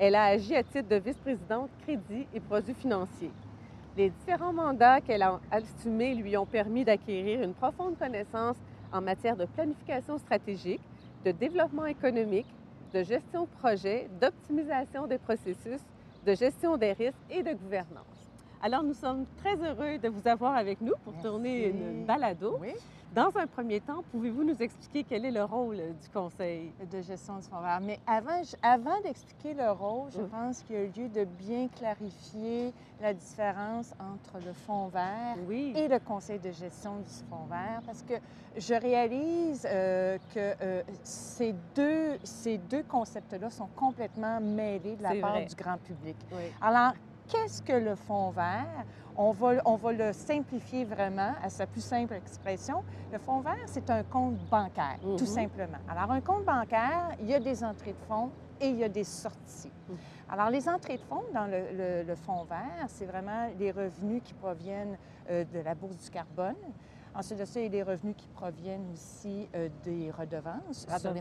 [0.00, 3.30] elle a agi à titre de vice-présidente crédit et produits financiers.
[3.98, 8.56] Les différents mandats qu'elle a assumés lui ont permis d'acquérir une profonde connaissance
[8.92, 10.80] en matière de planification stratégique,
[11.26, 12.46] de développement économique,
[12.94, 15.82] de gestion de projet, d'optimisation des processus,
[16.26, 18.09] de gestion des risques et de gouvernance.
[18.62, 21.26] Alors, nous sommes très heureux de vous avoir avec nous pour Merci.
[21.26, 22.58] tourner une balado.
[22.60, 22.74] Oui,
[23.14, 26.70] Dans un premier temps, pouvez-vous nous expliquer quel est le rôle du Conseil?
[26.92, 27.80] de gestion du fonds vert.
[27.80, 30.28] Mais avant, d'expliquer le rôle, je Oui.
[30.30, 35.72] pense qu'il y a lieu de bien clarifier la différence entre le fonds vert Oui.
[35.74, 38.14] et le conseil de gestion du fonds vert parce que
[38.56, 45.14] je réalise euh, que euh, ces deux, ces deux concepts-là sont complètement mêlés de la
[45.16, 45.46] part vrai.
[45.46, 46.16] du grand public.
[46.30, 46.42] Oui.
[46.60, 46.92] Alors,
[47.30, 48.66] qu'est-ce que le fonds vert?
[49.16, 52.82] On va, on va le simplifier vraiment à sa plus simple expression.
[53.12, 55.16] Le fonds vert, c'est un compte bancaire, Mhm.
[55.16, 55.78] tout simplement.
[55.88, 58.88] Alors, un compte bancaire, il y a des entrées de fonds et il y a
[58.88, 59.72] des sorties.
[59.88, 59.96] Mhm.
[60.28, 64.22] Alors, les entrées de fonds dans le, le- le fonds vert, c'est vraiment les revenus
[64.22, 64.96] qui proviennent
[65.28, 66.54] euh, de la bourse du carbone.
[67.14, 71.12] Ensuite de ça, il y a les revenus qui proviennent aussi euh, des redevances sur
[71.12, 71.20] les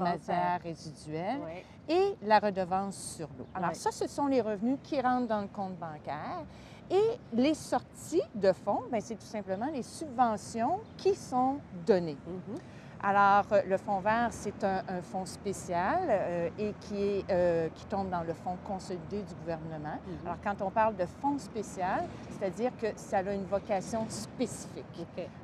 [0.63, 1.41] résiduelles
[1.87, 3.47] et la redevance sur l'eau.
[3.55, 6.45] Alors ça, ce sont les revenus qui rentrent dans le compte bancaire.
[6.91, 12.17] Et les sorties de fonds, ben, c'est tout simplement les subventions qui sont données.
[12.25, 12.57] Mhm.
[13.01, 17.69] Alors, euh, le fonds vert, c'est un, un fonds spécial euh, et qui, est, euh,
[17.73, 19.97] qui tombe dans le fonds consolidé du gouvernement.
[20.05, 20.17] Mhm.
[20.25, 22.03] Alors, quand on parle de fonds spécial,
[22.37, 24.85] c'est-à-dire que ça a une vocation spécifique.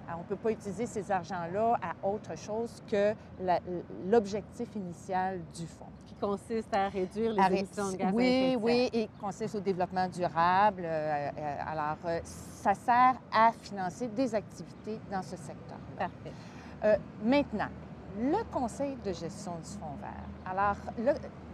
[0.08, 3.14] Alors, on ne peut pas utiliser ces argents-là à autre chose que
[4.06, 5.86] l'objectif initial du fonds.
[6.08, 8.60] Qui consiste à réduire les émissions de gaz à oui, effet de serre.
[8.64, 10.84] oui, et consiste au développement durable.
[10.86, 11.30] euh,
[11.66, 15.78] alors, ça sert à financer des activités dans ce secteur.
[15.98, 16.34] Parfait.
[16.84, 17.70] Euh, maintenant,
[18.18, 20.12] le conseil de gestion du fonds vert.
[20.46, 20.76] Alors,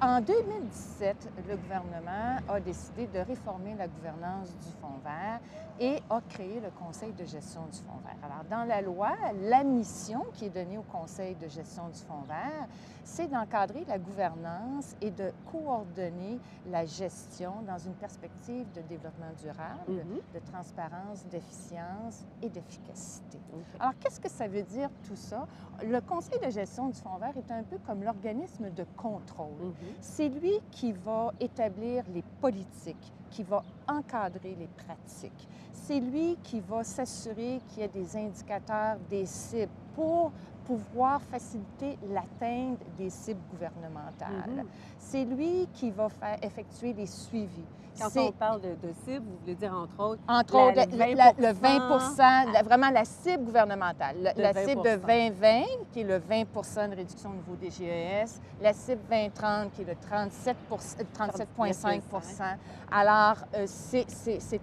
[0.02, 5.40] en 2017, le gouvernement a décidé de réformer la gouvernance du fonds vert
[5.80, 8.18] et a créé le conseil de gestion du fonds vert.
[8.24, 12.26] Alors, dans la loi, la mission qui est donnée au conseil de gestion du fonds
[12.28, 12.68] vert,
[13.04, 20.04] c'est d'encadrer la gouvernance et de coordonner la gestion dans une perspective de développement durable,
[20.06, 20.20] Mhm.
[20.34, 23.40] de transparence, d'efficience et d'efficacité.
[23.80, 25.48] Alors, qu'est-ce que ça veut dire tout ça?
[25.84, 29.50] Le conseil de gestion du fonds vert est un peu comme l'organisme de contrôle.
[29.62, 29.74] Mhm.
[30.00, 35.48] C'est lui qui va établir les politiques, qui va encadrer les pratiques.
[35.74, 40.32] C'est lui qui va s'assurer qu'il y ait des indicateurs, des cibles pour
[40.76, 44.50] pouvoir faciliter l'atteinte des cibles gouvernementales.
[44.56, 44.66] Mhm.
[44.98, 47.66] C'est lui qui va faire effectuer les suivis.
[48.00, 50.98] Quand on parle de, de cible, vous voulez dire entre autres entre La- autres, le
[50.98, 54.16] la- la- le 20%, 20 la- vraiment la cible gouvernementale.
[54.38, 55.08] La, cible de 20%.
[55.08, 58.40] 2020, qui est le 20 de réduction au niveau des GES.
[58.62, 62.56] La cible 2030, qui est le 37 euh, 37,5%
[62.90, 64.06] Alors, euh, c'est-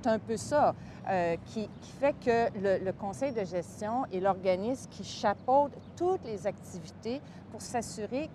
[0.07, 0.75] un peu ça
[1.11, 6.25] euh, qui, qui fait que le, le conseil de gestion est l'organisme qui chapeaute toutes
[6.25, 8.31] les activités pour s'assurer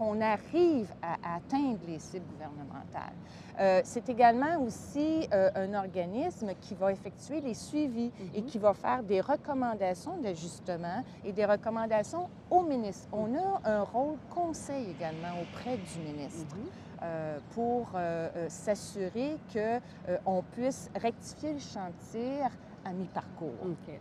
[0.00, 3.14] qu'on arrive à, à atteindre les cibles gouvernementales.
[3.58, 8.46] Euh, c'est également aussi euh, un organisme qui va effectuer les suivis et Mhm.
[8.46, 13.08] qui va faire des recommandations d'ajustement et des recommandations au ministre.
[13.12, 16.66] On a un rôle conseil également auprès du ministre Mhm.
[17.02, 22.42] euh, pour euh, euh, s'assurer qu'on puisse rectifier le chantier
[22.84, 23.54] à mi-parcours.
[23.64, 23.94] OK.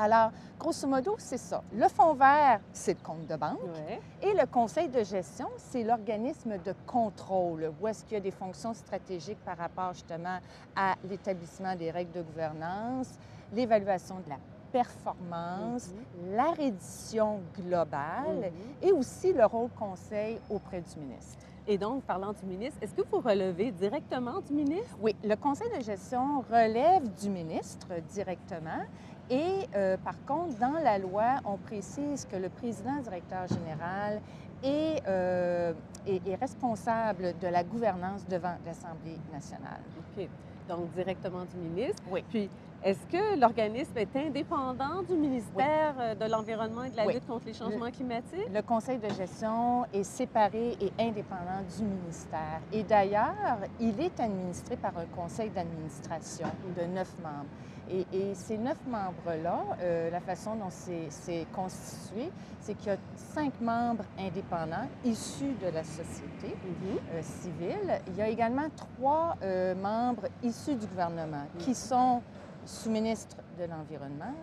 [0.00, 0.30] Alors,
[0.60, 1.60] grosso modo, c'est ça.
[1.72, 3.58] Le fonds vert, c'est le compte de banque.
[3.88, 4.00] Ouais.
[4.22, 8.30] Et le conseil de gestion, c'est l'organisme de contrôle, où est-ce qu'il y a des
[8.30, 10.38] fonctions stratégiques par rapport justement
[10.76, 13.08] à l'établissement des règles de gouvernance,
[13.52, 14.36] l'évaluation de la
[14.70, 15.90] performance,
[16.32, 18.52] la reddition globale Mhm.
[18.88, 21.38] et aussi le rôle conseil auprès du ministre.
[21.66, 24.96] Et donc, parlant du ministre, est-ce que vous relevez directement du ministre?
[25.02, 28.84] Oui, le conseil de gestion relève du ministre directement.
[29.30, 34.20] Et euh, par contre, dans la loi, on précise que le président directeur général
[34.62, 35.72] est, euh,
[36.06, 39.80] est- est responsable de la gouvernance devant l'Assemblée nationale.
[39.98, 40.26] OK.
[40.68, 42.02] Donc, directement du ministre.
[42.10, 42.24] Oui.
[42.28, 42.50] Puis,
[42.82, 47.14] est-ce que l'organisme est indépendant du ministère euh, de l'Environnement et de la Oui.
[47.14, 48.48] lutte contre les changements climatiques?
[48.52, 52.60] Le conseil de gestion est séparé et indépendant du ministère.
[52.72, 57.46] Et d'ailleurs, il est administré par un conseil d'administration de neuf membres.
[57.90, 62.98] Et, et ces neuf membres-là, euh, la façon dont c'est constitué, c'est qu'il y a
[63.16, 66.98] cinq membres indépendants issus de la société Mhm.
[67.12, 68.00] euh, civile.
[68.08, 72.20] Il y a également trois euh, membres issus du gouvernement qui sont
[72.66, 74.34] sous-ministre de l'Environnement,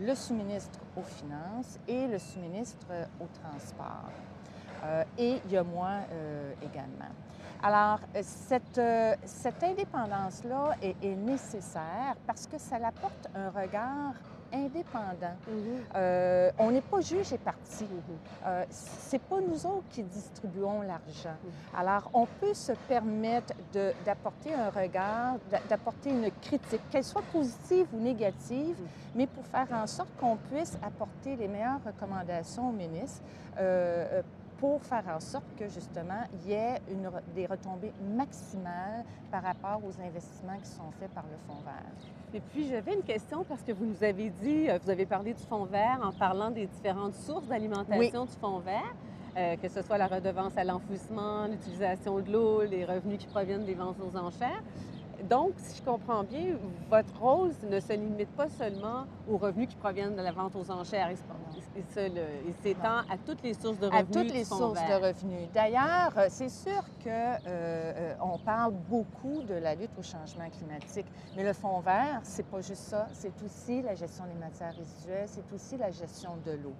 [0.00, 4.10] le sous-ministre aux Finances et le sous-ministre euh, au Transport.
[4.84, 7.10] Euh, et il y a moi euh, également.
[7.66, 14.12] Alors, euh, cette, euh, cette indépendance-là est, est nécessaire parce que ça apporte un regard
[14.52, 15.34] indépendant.
[15.48, 15.80] Mhm.
[15.96, 17.84] Euh, on n'est pas juge et parti.
[17.84, 18.00] Mhm.
[18.46, 21.38] Euh, c'est pas nous autres qui distribuons l'argent.
[21.42, 21.50] Mhm.
[21.80, 23.54] Alors, on peut se permettre
[24.04, 28.86] d'apporter un regard, d'a- d'apporter une critique, qu'elle soit positive ou négative, Mhm.
[29.14, 33.22] mais pour faire en sorte qu'on puisse apporter les meilleures recommandations au ministre
[33.58, 34.20] euh,
[34.58, 39.80] pour faire en sorte que, justement, il y ait une des retombées maximales par rapport
[39.84, 41.82] aux investissements qui sont faits par le Fonds vert.
[42.32, 45.34] Et puis, j'avais une question parce que vous nous avez dit, euh, vous avez parlé
[45.34, 48.94] du fonds vert en parlant des différentes sources d'alimentation du fonds vert,
[49.36, 53.64] euh, que ce soit la redevance à l'enfouissement, l'utilisation de l'eau, les revenus qui proviennent
[53.64, 54.62] des ventes aux enchères.
[55.28, 56.58] Donc, si je comprends bien,
[56.90, 60.70] votre rôle ne se limite pas seulement aux revenus qui proviennent de la vente aux
[60.70, 61.08] enchères.
[61.74, 64.16] Il s'étend à toutes les sources de revenus.
[64.16, 65.48] À toutes les sources de revenus.
[65.54, 70.48] D'ailleurs, euh, c'est sûr qu'on euh, euh, on parle beaucoup de la lutte au changement
[70.50, 71.06] climatique,
[71.36, 73.06] mais le fonds vert, c'est pas juste ça.
[73.14, 76.74] C'est aussi la gestion des matières résiduelles, c'est aussi la gestion de l'eau.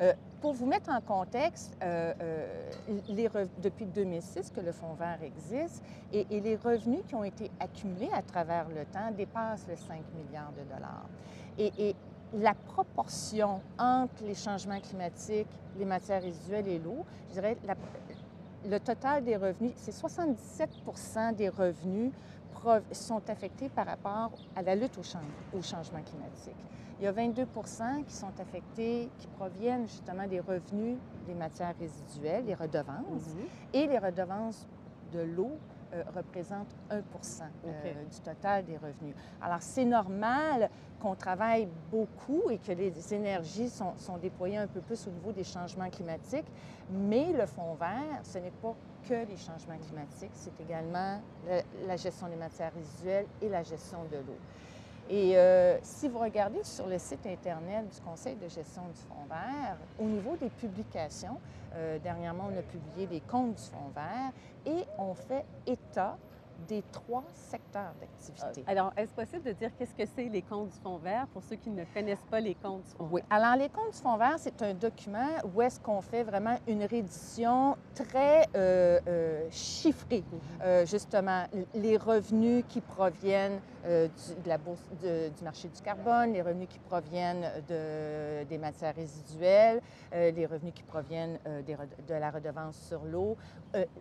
[0.00, 5.82] Euh, pour vous mettre en contexte, euh, euh, depuis 2006 que le Fonds vert existe
[6.12, 10.52] et, les revenus qui ont été accumulés à travers le temps dépassent les 5 milliards
[10.52, 11.06] de dollars.
[11.58, 11.94] Et,
[12.34, 15.46] la proportion entre les changements climatiques,
[15.78, 17.56] les matières résiduelles et l'eau, je dirais,
[18.68, 22.12] le total des revenus, c'est 77% des revenus
[22.90, 26.56] sont affectés par rapport à la lutte au, au changement climatique.
[26.98, 32.44] Il y a 22% qui sont affectés, qui proviennent justement des revenus des matières résiduelles,
[32.46, 33.46] les redevances, mhm.
[33.74, 34.66] et les redevances
[35.12, 35.52] de l'eau
[35.92, 37.00] euh, représentent 1%
[37.66, 39.14] euh, du total des revenus.
[39.40, 40.70] Alors, c'est normal
[41.00, 45.44] qu'on travaille beaucoup et que les énergies sont, déployées un peu plus au niveau des
[45.44, 46.46] changements climatiques,
[46.90, 48.74] mais le Fonds vert, ce n'est pas
[49.08, 51.20] que les changements climatiques, c'est également
[51.86, 54.38] la gestion des matières résiduelles et la gestion de l'eau.
[55.08, 59.26] Et euh, si vous regardez sur le site Internet du Conseil de gestion du Fonds
[59.28, 61.38] vert, au niveau des publications,
[61.74, 64.32] euh, dernièrement, on a publié les comptes du Fonds vert
[64.66, 66.16] et on fait état
[66.68, 68.60] des trois secteurs d'activité.
[68.60, 71.42] Euh, alors, est-ce possible de dire qu'est-ce que c'est les comptes du Fonds vert pour
[71.42, 73.22] ceux qui ne connaissent pas les comptes du Fonds oui.
[73.30, 76.84] Alors, les comptes du Fonds vert, c'est un document où est-ce qu'on fait vraiment une
[76.84, 80.24] rédition très euh, euh, chiffrée.
[80.60, 80.86] Mhm.
[80.86, 86.68] justement, les revenus qui proviennent du, de la bourse, du marché du carbone, les revenus
[86.68, 89.80] qui proviennent de, des matières résiduelles,
[90.12, 93.36] les revenus qui proviennent de la redevance sur l'eau,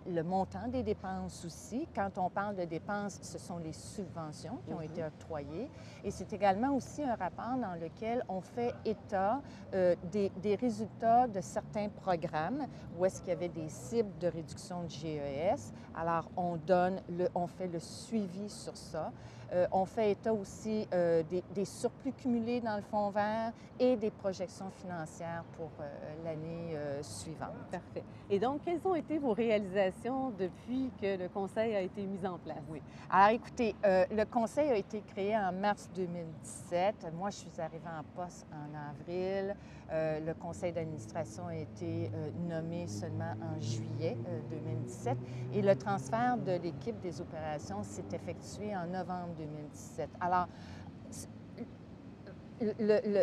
[0.08, 1.88] le montant des dépenses aussi.
[1.94, 5.08] Quand on parle de dépenses, ce sont les subventions qui ont été mhm.
[5.08, 5.70] octroyées.
[6.04, 9.42] Et c'est également aussi un rapport dans lequel on fait état
[9.74, 12.68] euh, des, des, résultats de certains programmes
[12.98, 15.74] où est-ce qu'il y avait des cibles de réduction de GES.
[15.96, 19.12] Alors, on donne, le, on fait le suivi sur ça.
[19.54, 24.10] Euh, on fait état aussi euh, des, surplus cumulés dans le fonds vert et des
[24.10, 27.56] projections financières pour euh, l'année suivante.
[27.72, 28.04] Parfait.
[28.30, 32.38] Et donc, quelles ont été vos réalisations depuis que le conseil a été mis en
[32.38, 32.64] place?
[32.70, 32.82] Oui.
[33.10, 37.08] Alors, écoutez, le conseil a été créé en mars 2017.
[37.14, 39.56] Moi, je suis arrivée en poste en avril.
[39.92, 42.10] Le conseil d'administration a été
[42.48, 44.18] nommé seulement en juillet
[44.50, 45.18] 2017
[45.54, 50.10] et le transfert de l'équipe des opérations s'est effectué en novembre 2017.
[50.20, 50.48] Alors,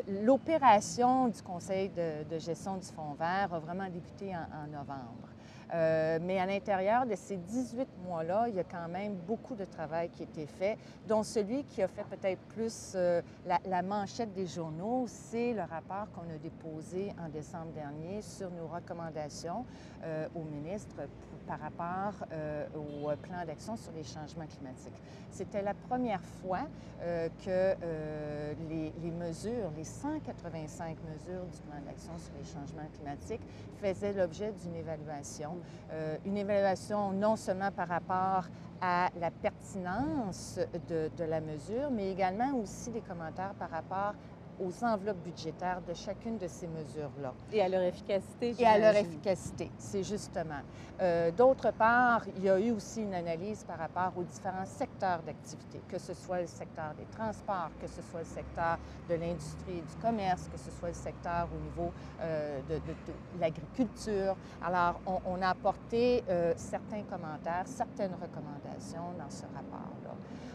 [0.09, 5.32] l'opération du Conseil de, gestion du Fonds vert a vraiment débuté en novembre.
[5.74, 9.64] Euh, mais à l'intérieur de ces 18 mois-là, il y a quand même beaucoup de
[9.64, 10.76] travail qui a été fait,
[11.08, 16.11] dont celui qui a fait peut-être plus euh, la, manchette des journaux, c'est le rapport
[16.12, 19.64] qu'on a déposé en décembre dernier sur nos recommandations
[20.04, 20.96] euh, au ministre
[21.46, 22.26] par rapport
[22.74, 24.94] au plan d'action sur les changements climatiques.
[25.31, 26.66] C'était la première fois
[27.44, 27.74] que
[28.68, 33.40] les, mesures, les 185 mesures du plan d'action sur les changements climatiques
[33.81, 35.59] faisaient l'objet d'une évaluation
[35.92, 38.46] euh, une évaluation non seulement par rapport
[38.81, 44.14] à la pertinence de, de, la mesure, mais également aussi des commentaires par rapport
[44.60, 47.32] aux enveloppes budgétaires de chacune de ces mesures-là.
[47.52, 48.54] Et à leur efficacité.
[48.58, 50.60] Et à leur efficacité, c'est justement.
[51.00, 55.22] Euh, d'autre part, il y a eu aussi une analyse par rapport aux différents secteurs
[55.22, 59.78] d'activité, que ce soit le secteur des transports, que ce soit le secteur de l'industrie
[59.78, 62.80] et du commerce, que ce soit le secteur au niveau euh, de,
[63.40, 64.36] l'agriculture.
[64.62, 70.01] Alors, on, a apporté euh, certains commentaires, certaines recommandations dans ce rapport-là.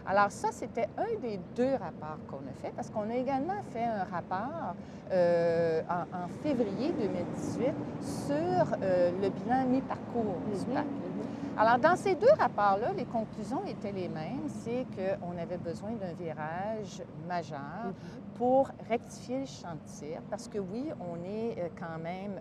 [0.09, 3.83] Alors ça, c'était un des deux rapports qu'on a fait, parce qu'on a également fait
[3.83, 4.73] un rapport
[5.11, 10.73] euh, en, février 2018 sur euh, le bilan mi-parcours du mhm.
[10.75, 10.85] PAC.
[11.57, 16.13] Alors, dans ces deux rapports-là, les conclusions étaient les mêmes, c'est qu'on avait besoin d'un
[16.13, 17.93] virage majeur mhm.
[18.35, 22.39] pour rectifier le chantier, parce que oui, on est euh, quand même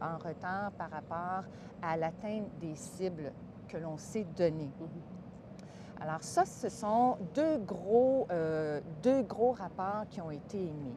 [0.00, 1.44] en retard par rapport
[1.80, 3.30] à l'atteinte des cibles
[3.68, 4.72] que l'on s'est données.
[4.80, 5.13] Mhm.
[6.06, 10.92] Alors ça, ce sont deux gros, euh, deux gros rapports qui ont été émis.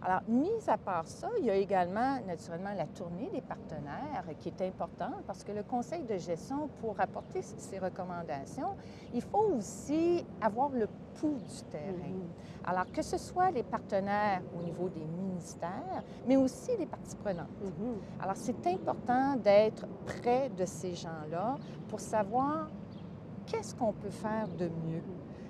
[0.00, 4.50] Alors, mis à part ça, il y a également naturellement la tournée des partenaires qui
[4.50, 8.76] est importante parce que le conseil de gestion, pour apporter ses recommandations,
[9.12, 11.92] il faut aussi avoir le pouls du terrain.
[11.92, 12.68] Mm-hmm.
[12.70, 17.48] Alors, que ce soit les partenaires au niveau des ministères, mais aussi les parties prenantes.
[17.64, 18.22] Mm-hmm.
[18.22, 21.56] Alors, c'est important d'être près de ces gens-là
[21.88, 22.68] pour savoir
[23.46, 25.02] qu'est-ce qu'on peut faire de mieux?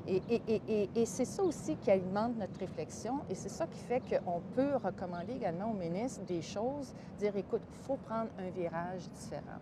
[0.09, 4.75] Et, c'est ça aussi qui alimente notre réflexion et c'est ça qui fait qu'on peut
[4.83, 9.61] recommander également au ministre des choses, dire écoute, il faut prendre un virage différent.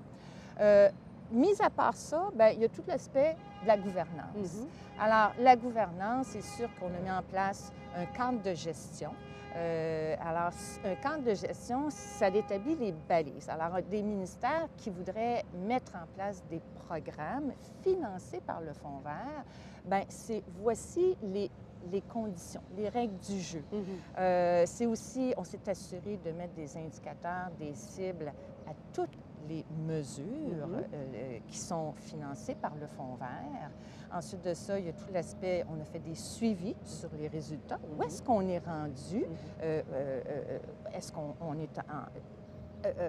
[0.61, 0.89] Euh,
[1.31, 4.35] mis à part ça, bien, il y a tout l'aspect de la gouvernance.
[4.39, 5.01] Mm-hmm.
[5.03, 9.11] Alors, la gouvernance, c'est sûr qu'on a mis en place un cadre de gestion.
[9.57, 10.53] Euh, alors,
[10.84, 13.48] un cadre de gestion, ça établit les balises.
[13.48, 19.44] Alors, des ministères qui voudraient mettre en place des programmes financés par le Fonds vert,
[19.84, 21.51] bien, c'est voici les,
[21.90, 23.64] les conditions, les règles du jeu.
[23.72, 24.18] Mm-hmm.
[24.18, 28.32] Euh, c'est aussi, on s'est assuré de mettre des indicateurs, des cibles
[28.68, 29.16] à toutes
[29.49, 30.24] les mesures
[30.68, 30.84] mm-hmm.
[30.95, 33.70] euh, qui sont financées par le Fonds vert.
[34.12, 37.28] Ensuite de ça, il y a tout l'aspect, on a fait des suivis sur les
[37.28, 37.78] résultats.
[37.97, 39.24] Où est-ce qu'on est rendu?
[39.62, 40.59] Euh, euh, euh,
[40.93, 41.80] est-ce qu'on est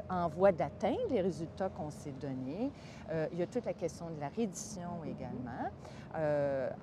[0.09, 2.71] en, voie d'atteindre les résultats qu'on s'est donnés?
[3.31, 5.71] il y a toute la question de la reddition également.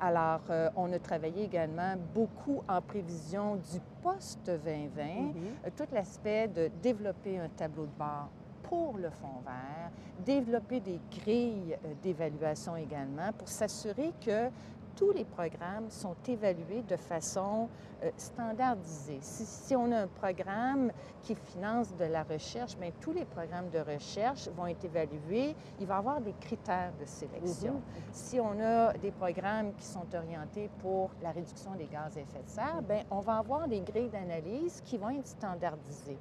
[0.01, 0.41] alors,
[0.77, 4.57] on a travaillé également beaucoup en prévision du post-2020,
[4.97, 5.71] mm-hmm.
[5.77, 8.31] tout l'aspect de développer un tableau de bord
[8.69, 9.91] pour le Fonds vert,
[10.25, 14.51] développer des grilles euh, d'évaluation également pour s'assurer que
[14.99, 17.69] tous les programmes sont évalués de façon
[18.03, 19.21] euh, standardisée.
[19.23, 20.91] Si, on a un programme
[21.23, 25.55] qui finance de la recherche, bien, tous les programmes de recherche vont être évalués.
[25.79, 27.75] Il va y avoir des critères de sélection.
[27.75, 28.13] Mm-hmm.
[28.13, 32.43] Si on a des programmes qui sont orientés pour la réduction des gaz à effet
[32.45, 36.19] de serre, bien, on va avoir des grilles d'analyse qui vont être standardisées.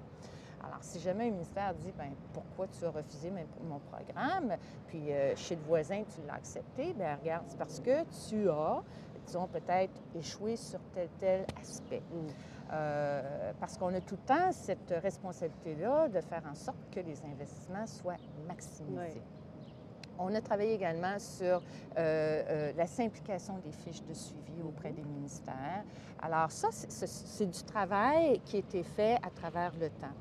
[0.63, 3.31] Alors, si jamais un ministère dit, ben pourquoi tu as refusé
[3.63, 8.03] mon programme, puis euh, chez le voisin, tu l'as accepté, bien, regarde, c'est parce que
[8.27, 8.81] tu as,
[9.25, 12.01] disons, peut-être échoué sur tel, tel aspect.
[12.11, 12.27] Mm.
[12.73, 17.23] Euh, parce qu'on a tout le temps cette responsabilité-là de faire en sorte que les
[17.23, 19.21] investissements soient maximisés.
[20.19, 21.61] On a travaillé également sur
[21.97, 25.83] euh, la simplification des fiches de suivi auprès des ministères.
[26.21, 30.15] Alors ça, c'est du travail qui a été fait à travers le temps.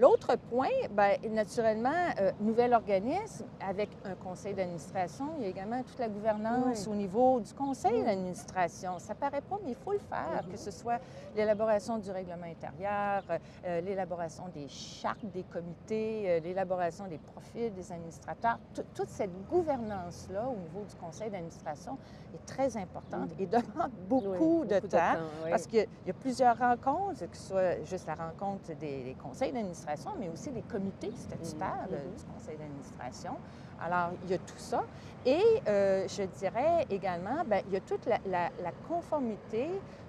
[0.00, 1.90] L'autre point, bien, naturellement,
[2.20, 5.26] euh, nouvel organisme avec un conseil d'administration.
[5.36, 8.98] Il y a également toute la gouvernance au niveau du conseil d'administration.
[8.98, 11.00] Ça paraît pas, mais il faut le faire, que ce soit
[11.36, 13.24] l'élaboration du règlement intérieur,
[13.66, 18.58] euh, l'élaboration des chartes des comités, euh, l'élaboration des profils des administrateurs.
[18.94, 21.98] toute cette gouvernance-là au niveau du conseil d'administration
[22.34, 25.18] est très importante et demande beaucoup, de, temps,
[25.50, 29.89] parce qu'il y a plusieurs rencontres, que ce soit juste la rencontre des conseils d'administration,
[30.18, 32.18] mais aussi les comités statutaires mm-hmm.
[32.18, 33.36] du conseil d'administration.
[33.84, 34.84] Alors, il y a tout ça.
[35.26, 38.50] Et euh, je dirais également, bien, il y a toute la,
[38.88, 39.68] conformité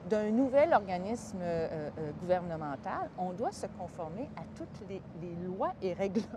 [0.10, 3.10] d'un nouvel organisme euh, euh, gouvernemental.
[3.18, 5.02] On doit se conformer à toutes les,
[5.46, 6.28] lois et règlements.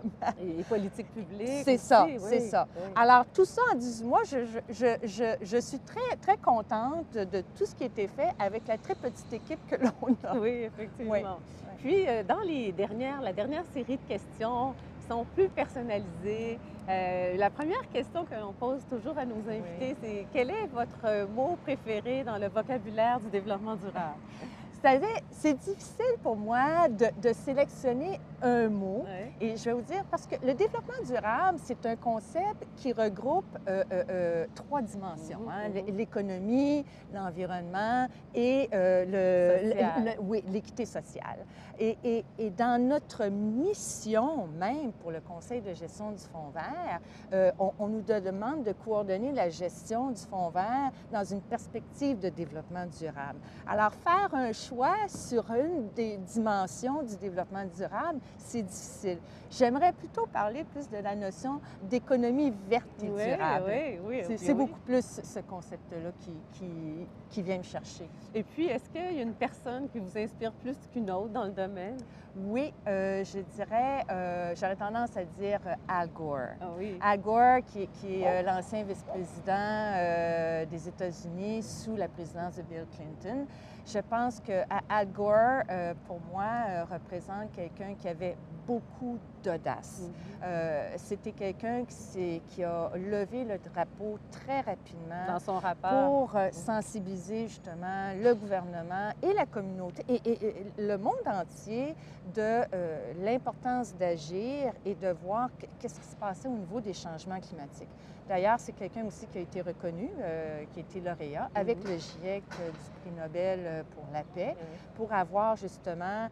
[0.41, 1.63] Et politiques publiques.
[1.63, 2.67] C'est ça, c'est ça.
[2.95, 7.65] Alors, tout ça en 18 mois, je, je, je, suis très, très contente de tout
[7.65, 10.37] ce qui a été fait avec la très petite équipe que l'on a.
[10.37, 11.37] Oui, effectivement.
[11.77, 14.73] Puis, dans les dernières, la dernière série de questions,
[15.09, 16.59] sont plus personnalisées.
[16.89, 21.25] Euh, la première question que l'on pose toujours à nos invités, c'est quel est votre
[21.27, 24.19] mot préféré dans le vocabulaire du développement durable?
[25.31, 29.03] C'est difficile pour moi de, sélectionner un mot.
[29.41, 33.45] Et je vais vous dire, parce que le développement durable, c'est un concept qui regroupe
[33.67, 35.39] euh, euh, euh, trois dimensions.
[35.39, 35.69] Mhm, hein.
[35.69, 35.97] mhm.
[35.97, 38.69] L'économie, l'environnement et
[40.47, 41.45] l'équité sociale.
[41.79, 41.97] Et,
[42.37, 47.01] et, dans notre mission même pour le Conseil de gestion du Fonds vert,
[47.59, 52.29] on, on, nous demande de coordonner la gestion du Fonds vert dans une perspective de
[52.29, 53.39] développement durable.
[53.67, 54.74] Alors, faire un choix
[55.07, 59.19] sur une des dimensions du développement durable, c'est difficile.
[59.51, 63.65] J'aimerais plutôt parler plus de la notion d'économie verte et durable.
[63.67, 64.35] Oui, oui, oui.
[64.37, 66.67] C'est beaucoup plus ce concept-là qui,
[67.29, 68.09] qui, vient me chercher.
[68.33, 71.45] Et puis, est-ce qu'il y a une personne qui vous inspire plus qu'une autre dans
[71.45, 71.97] le domaine?
[72.37, 76.55] Oui, euh, je dirais, euh, j'aurais tendance à dire euh, Al Gore.
[76.59, 76.97] Ah oui.
[77.01, 83.45] Al Gore, qui, qui est l'ancien vice-président des États-Unis sous la présidence de Bill Clinton.
[83.85, 85.63] Je pense que Al Gore,
[86.07, 90.01] pour moi, représente quelqu'un qui avait beaucoup d'audace.
[90.01, 90.13] Mhm.
[90.43, 96.35] Euh, c'était quelqu'un qui, qui, a levé le drapeau très rapidement dans son rapport pour
[96.35, 101.95] euh, sensibiliser justement le gouvernement et la communauté et, le monde entier
[102.33, 107.39] de euh, l'importance d'agir et de voir qu'est-ce qui se passait au niveau des changements
[107.39, 107.89] climatiques.
[108.27, 110.09] D'ailleurs, c'est quelqu'un aussi qui a été reconnu,
[110.73, 111.91] qui a été lauréat avec mhm.
[111.91, 114.55] le GIEC du prix Nobel pour la paix,
[114.95, 116.27] pour avoir justement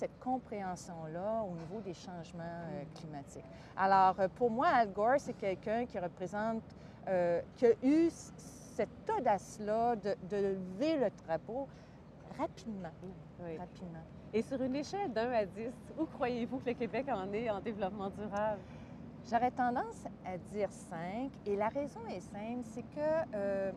[0.00, 3.44] cette compréhension-là au niveau des changements euh, climatiques.
[3.76, 6.62] Alors, euh, pour moi, Al Gore, c'est quelqu'un qui représente,
[7.08, 11.68] euh, qui a eu cette audace-là de, de lever le drapeau
[12.38, 12.92] rapidement,
[13.44, 13.58] Oui.
[13.58, 14.02] rapidement.
[14.32, 17.60] Et sur une échelle d'un à 10, où croyez-vous que le Québec en est en
[17.60, 18.60] développement durable?
[19.30, 23.70] J'aurais tendance à dire 5 et la raison est simple, c'est que euh,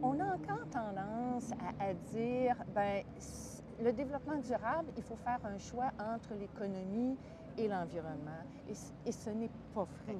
[0.00, 3.02] on, a encore tendance à, à dire, ben
[3.82, 7.16] le développement durable, il faut faire un choix entre l'économie
[7.58, 8.44] et l'environnement.
[9.04, 10.16] Et, ce n'est pas vrai.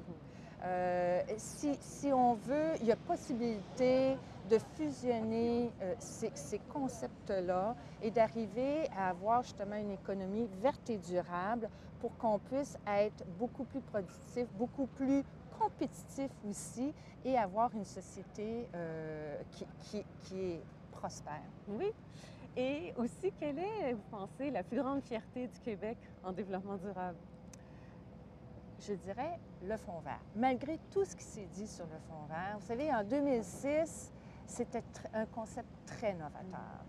[0.63, 4.17] Euh, si, si on veut, il y a possibilité
[4.49, 10.97] de fusionner euh, ces, ces concepts-là et d'arriver à avoir justement une économie verte et
[10.97, 11.69] durable
[11.99, 15.23] pour qu'on puisse être beaucoup plus productif, beaucoup plus
[15.59, 16.93] compétitif aussi
[17.23, 21.41] et avoir une société euh, qui, qui- qui est prospère.
[21.67, 21.91] Oui.
[22.57, 27.17] Et aussi, quelle est, vous pensez, la plus grande fierté du Québec en développement durable?
[28.79, 30.19] je dirais, le fonds vert.
[30.35, 34.11] Malgré tout ce qui s'est dit sur le fonds vert, vous savez, en 2006,
[34.45, 34.83] c'était
[35.13, 36.83] un concept très novateur.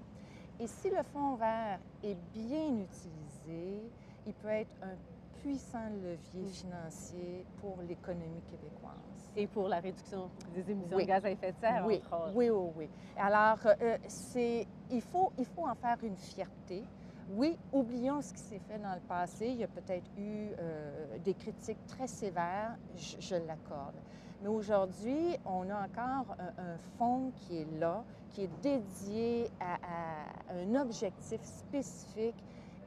[0.61, 3.91] Et si le fonds vert est bien utilisé,
[4.27, 4.97] il peut être un
[5.41, 6.49] puissant levier Mm.
[6.49, 9.31] financier pour l'économie québécoise.
[9.37, 11.05] Et pour la réduction des émissions Oui.
[11.05, 12.33] de gaz à effet de serre, oui, entre autres.
[12.35, 12.89] oui, oui, oui.
[13.19, 16.83] Alors, euh, c'est, il, faut, il faut en faire une fierté.
[17.31, 19.49] Oui, oublions ce qui s'est fait dans le passé.
[19.49, 23.95] Il y a peut-être eu euh, des critiques très sévères, je, je l'accorde.
[24.43, 29.75] Mais aujourd'hui, on a encore un, un fonds qui est là, qui est dédié à,
[29.75, 32.37] à un objectif spécifique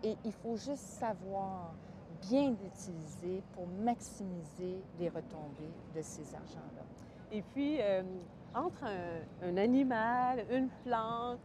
[0.03, 1.75] et il faut juste savoir
[2.09, 6.85] bien l'utiliser pour maximiser les retombées de ces argents-là.
[7.31, 8.01] Et puis, euh,
[8.53, 11.39] entre un, un animal, une plante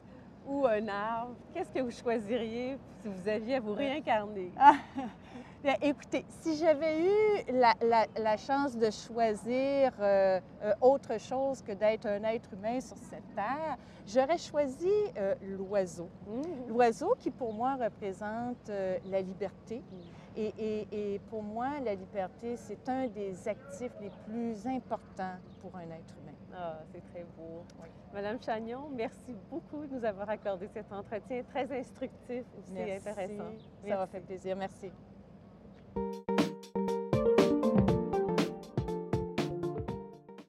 [0.46, 4.52] ou un arbre, qu'est-ce que vous choisiriez si vous aviez à vous réincarner?
[5.64, 11.62] Bien, écoutez, si j'avais eu la, la- la chance de choisir euh, euh, autre chose
[11.62, 16.10] que d'être un être humain sur cette terre, j'aurais choisi euh, l'oiseau.
[16.26, 16.68] Mmh.
[16.68, 19.82] L'oiseau qui, pour moi, représente la liberté.
[20.36, 25.74] Et, et- et pour moi, la liberté, c'est un des actifs les plus importants pour
[25.76, 26.36] un être humain.
[26.54, 27.64] Ah, c'est très beau.
[27.82, 27.88] Oui.
[28.12, 33.08] Madame Chagnon, merci beaucoup de nous avoir accordé cet entretien très instructif, aussi Merci.
[33.08, 33.52] intéressant.
[33.88, 34.56] Ça m'a fait plaisir.
[34.56, 34.90] Merci.
[35.94, 36.33] Thank you.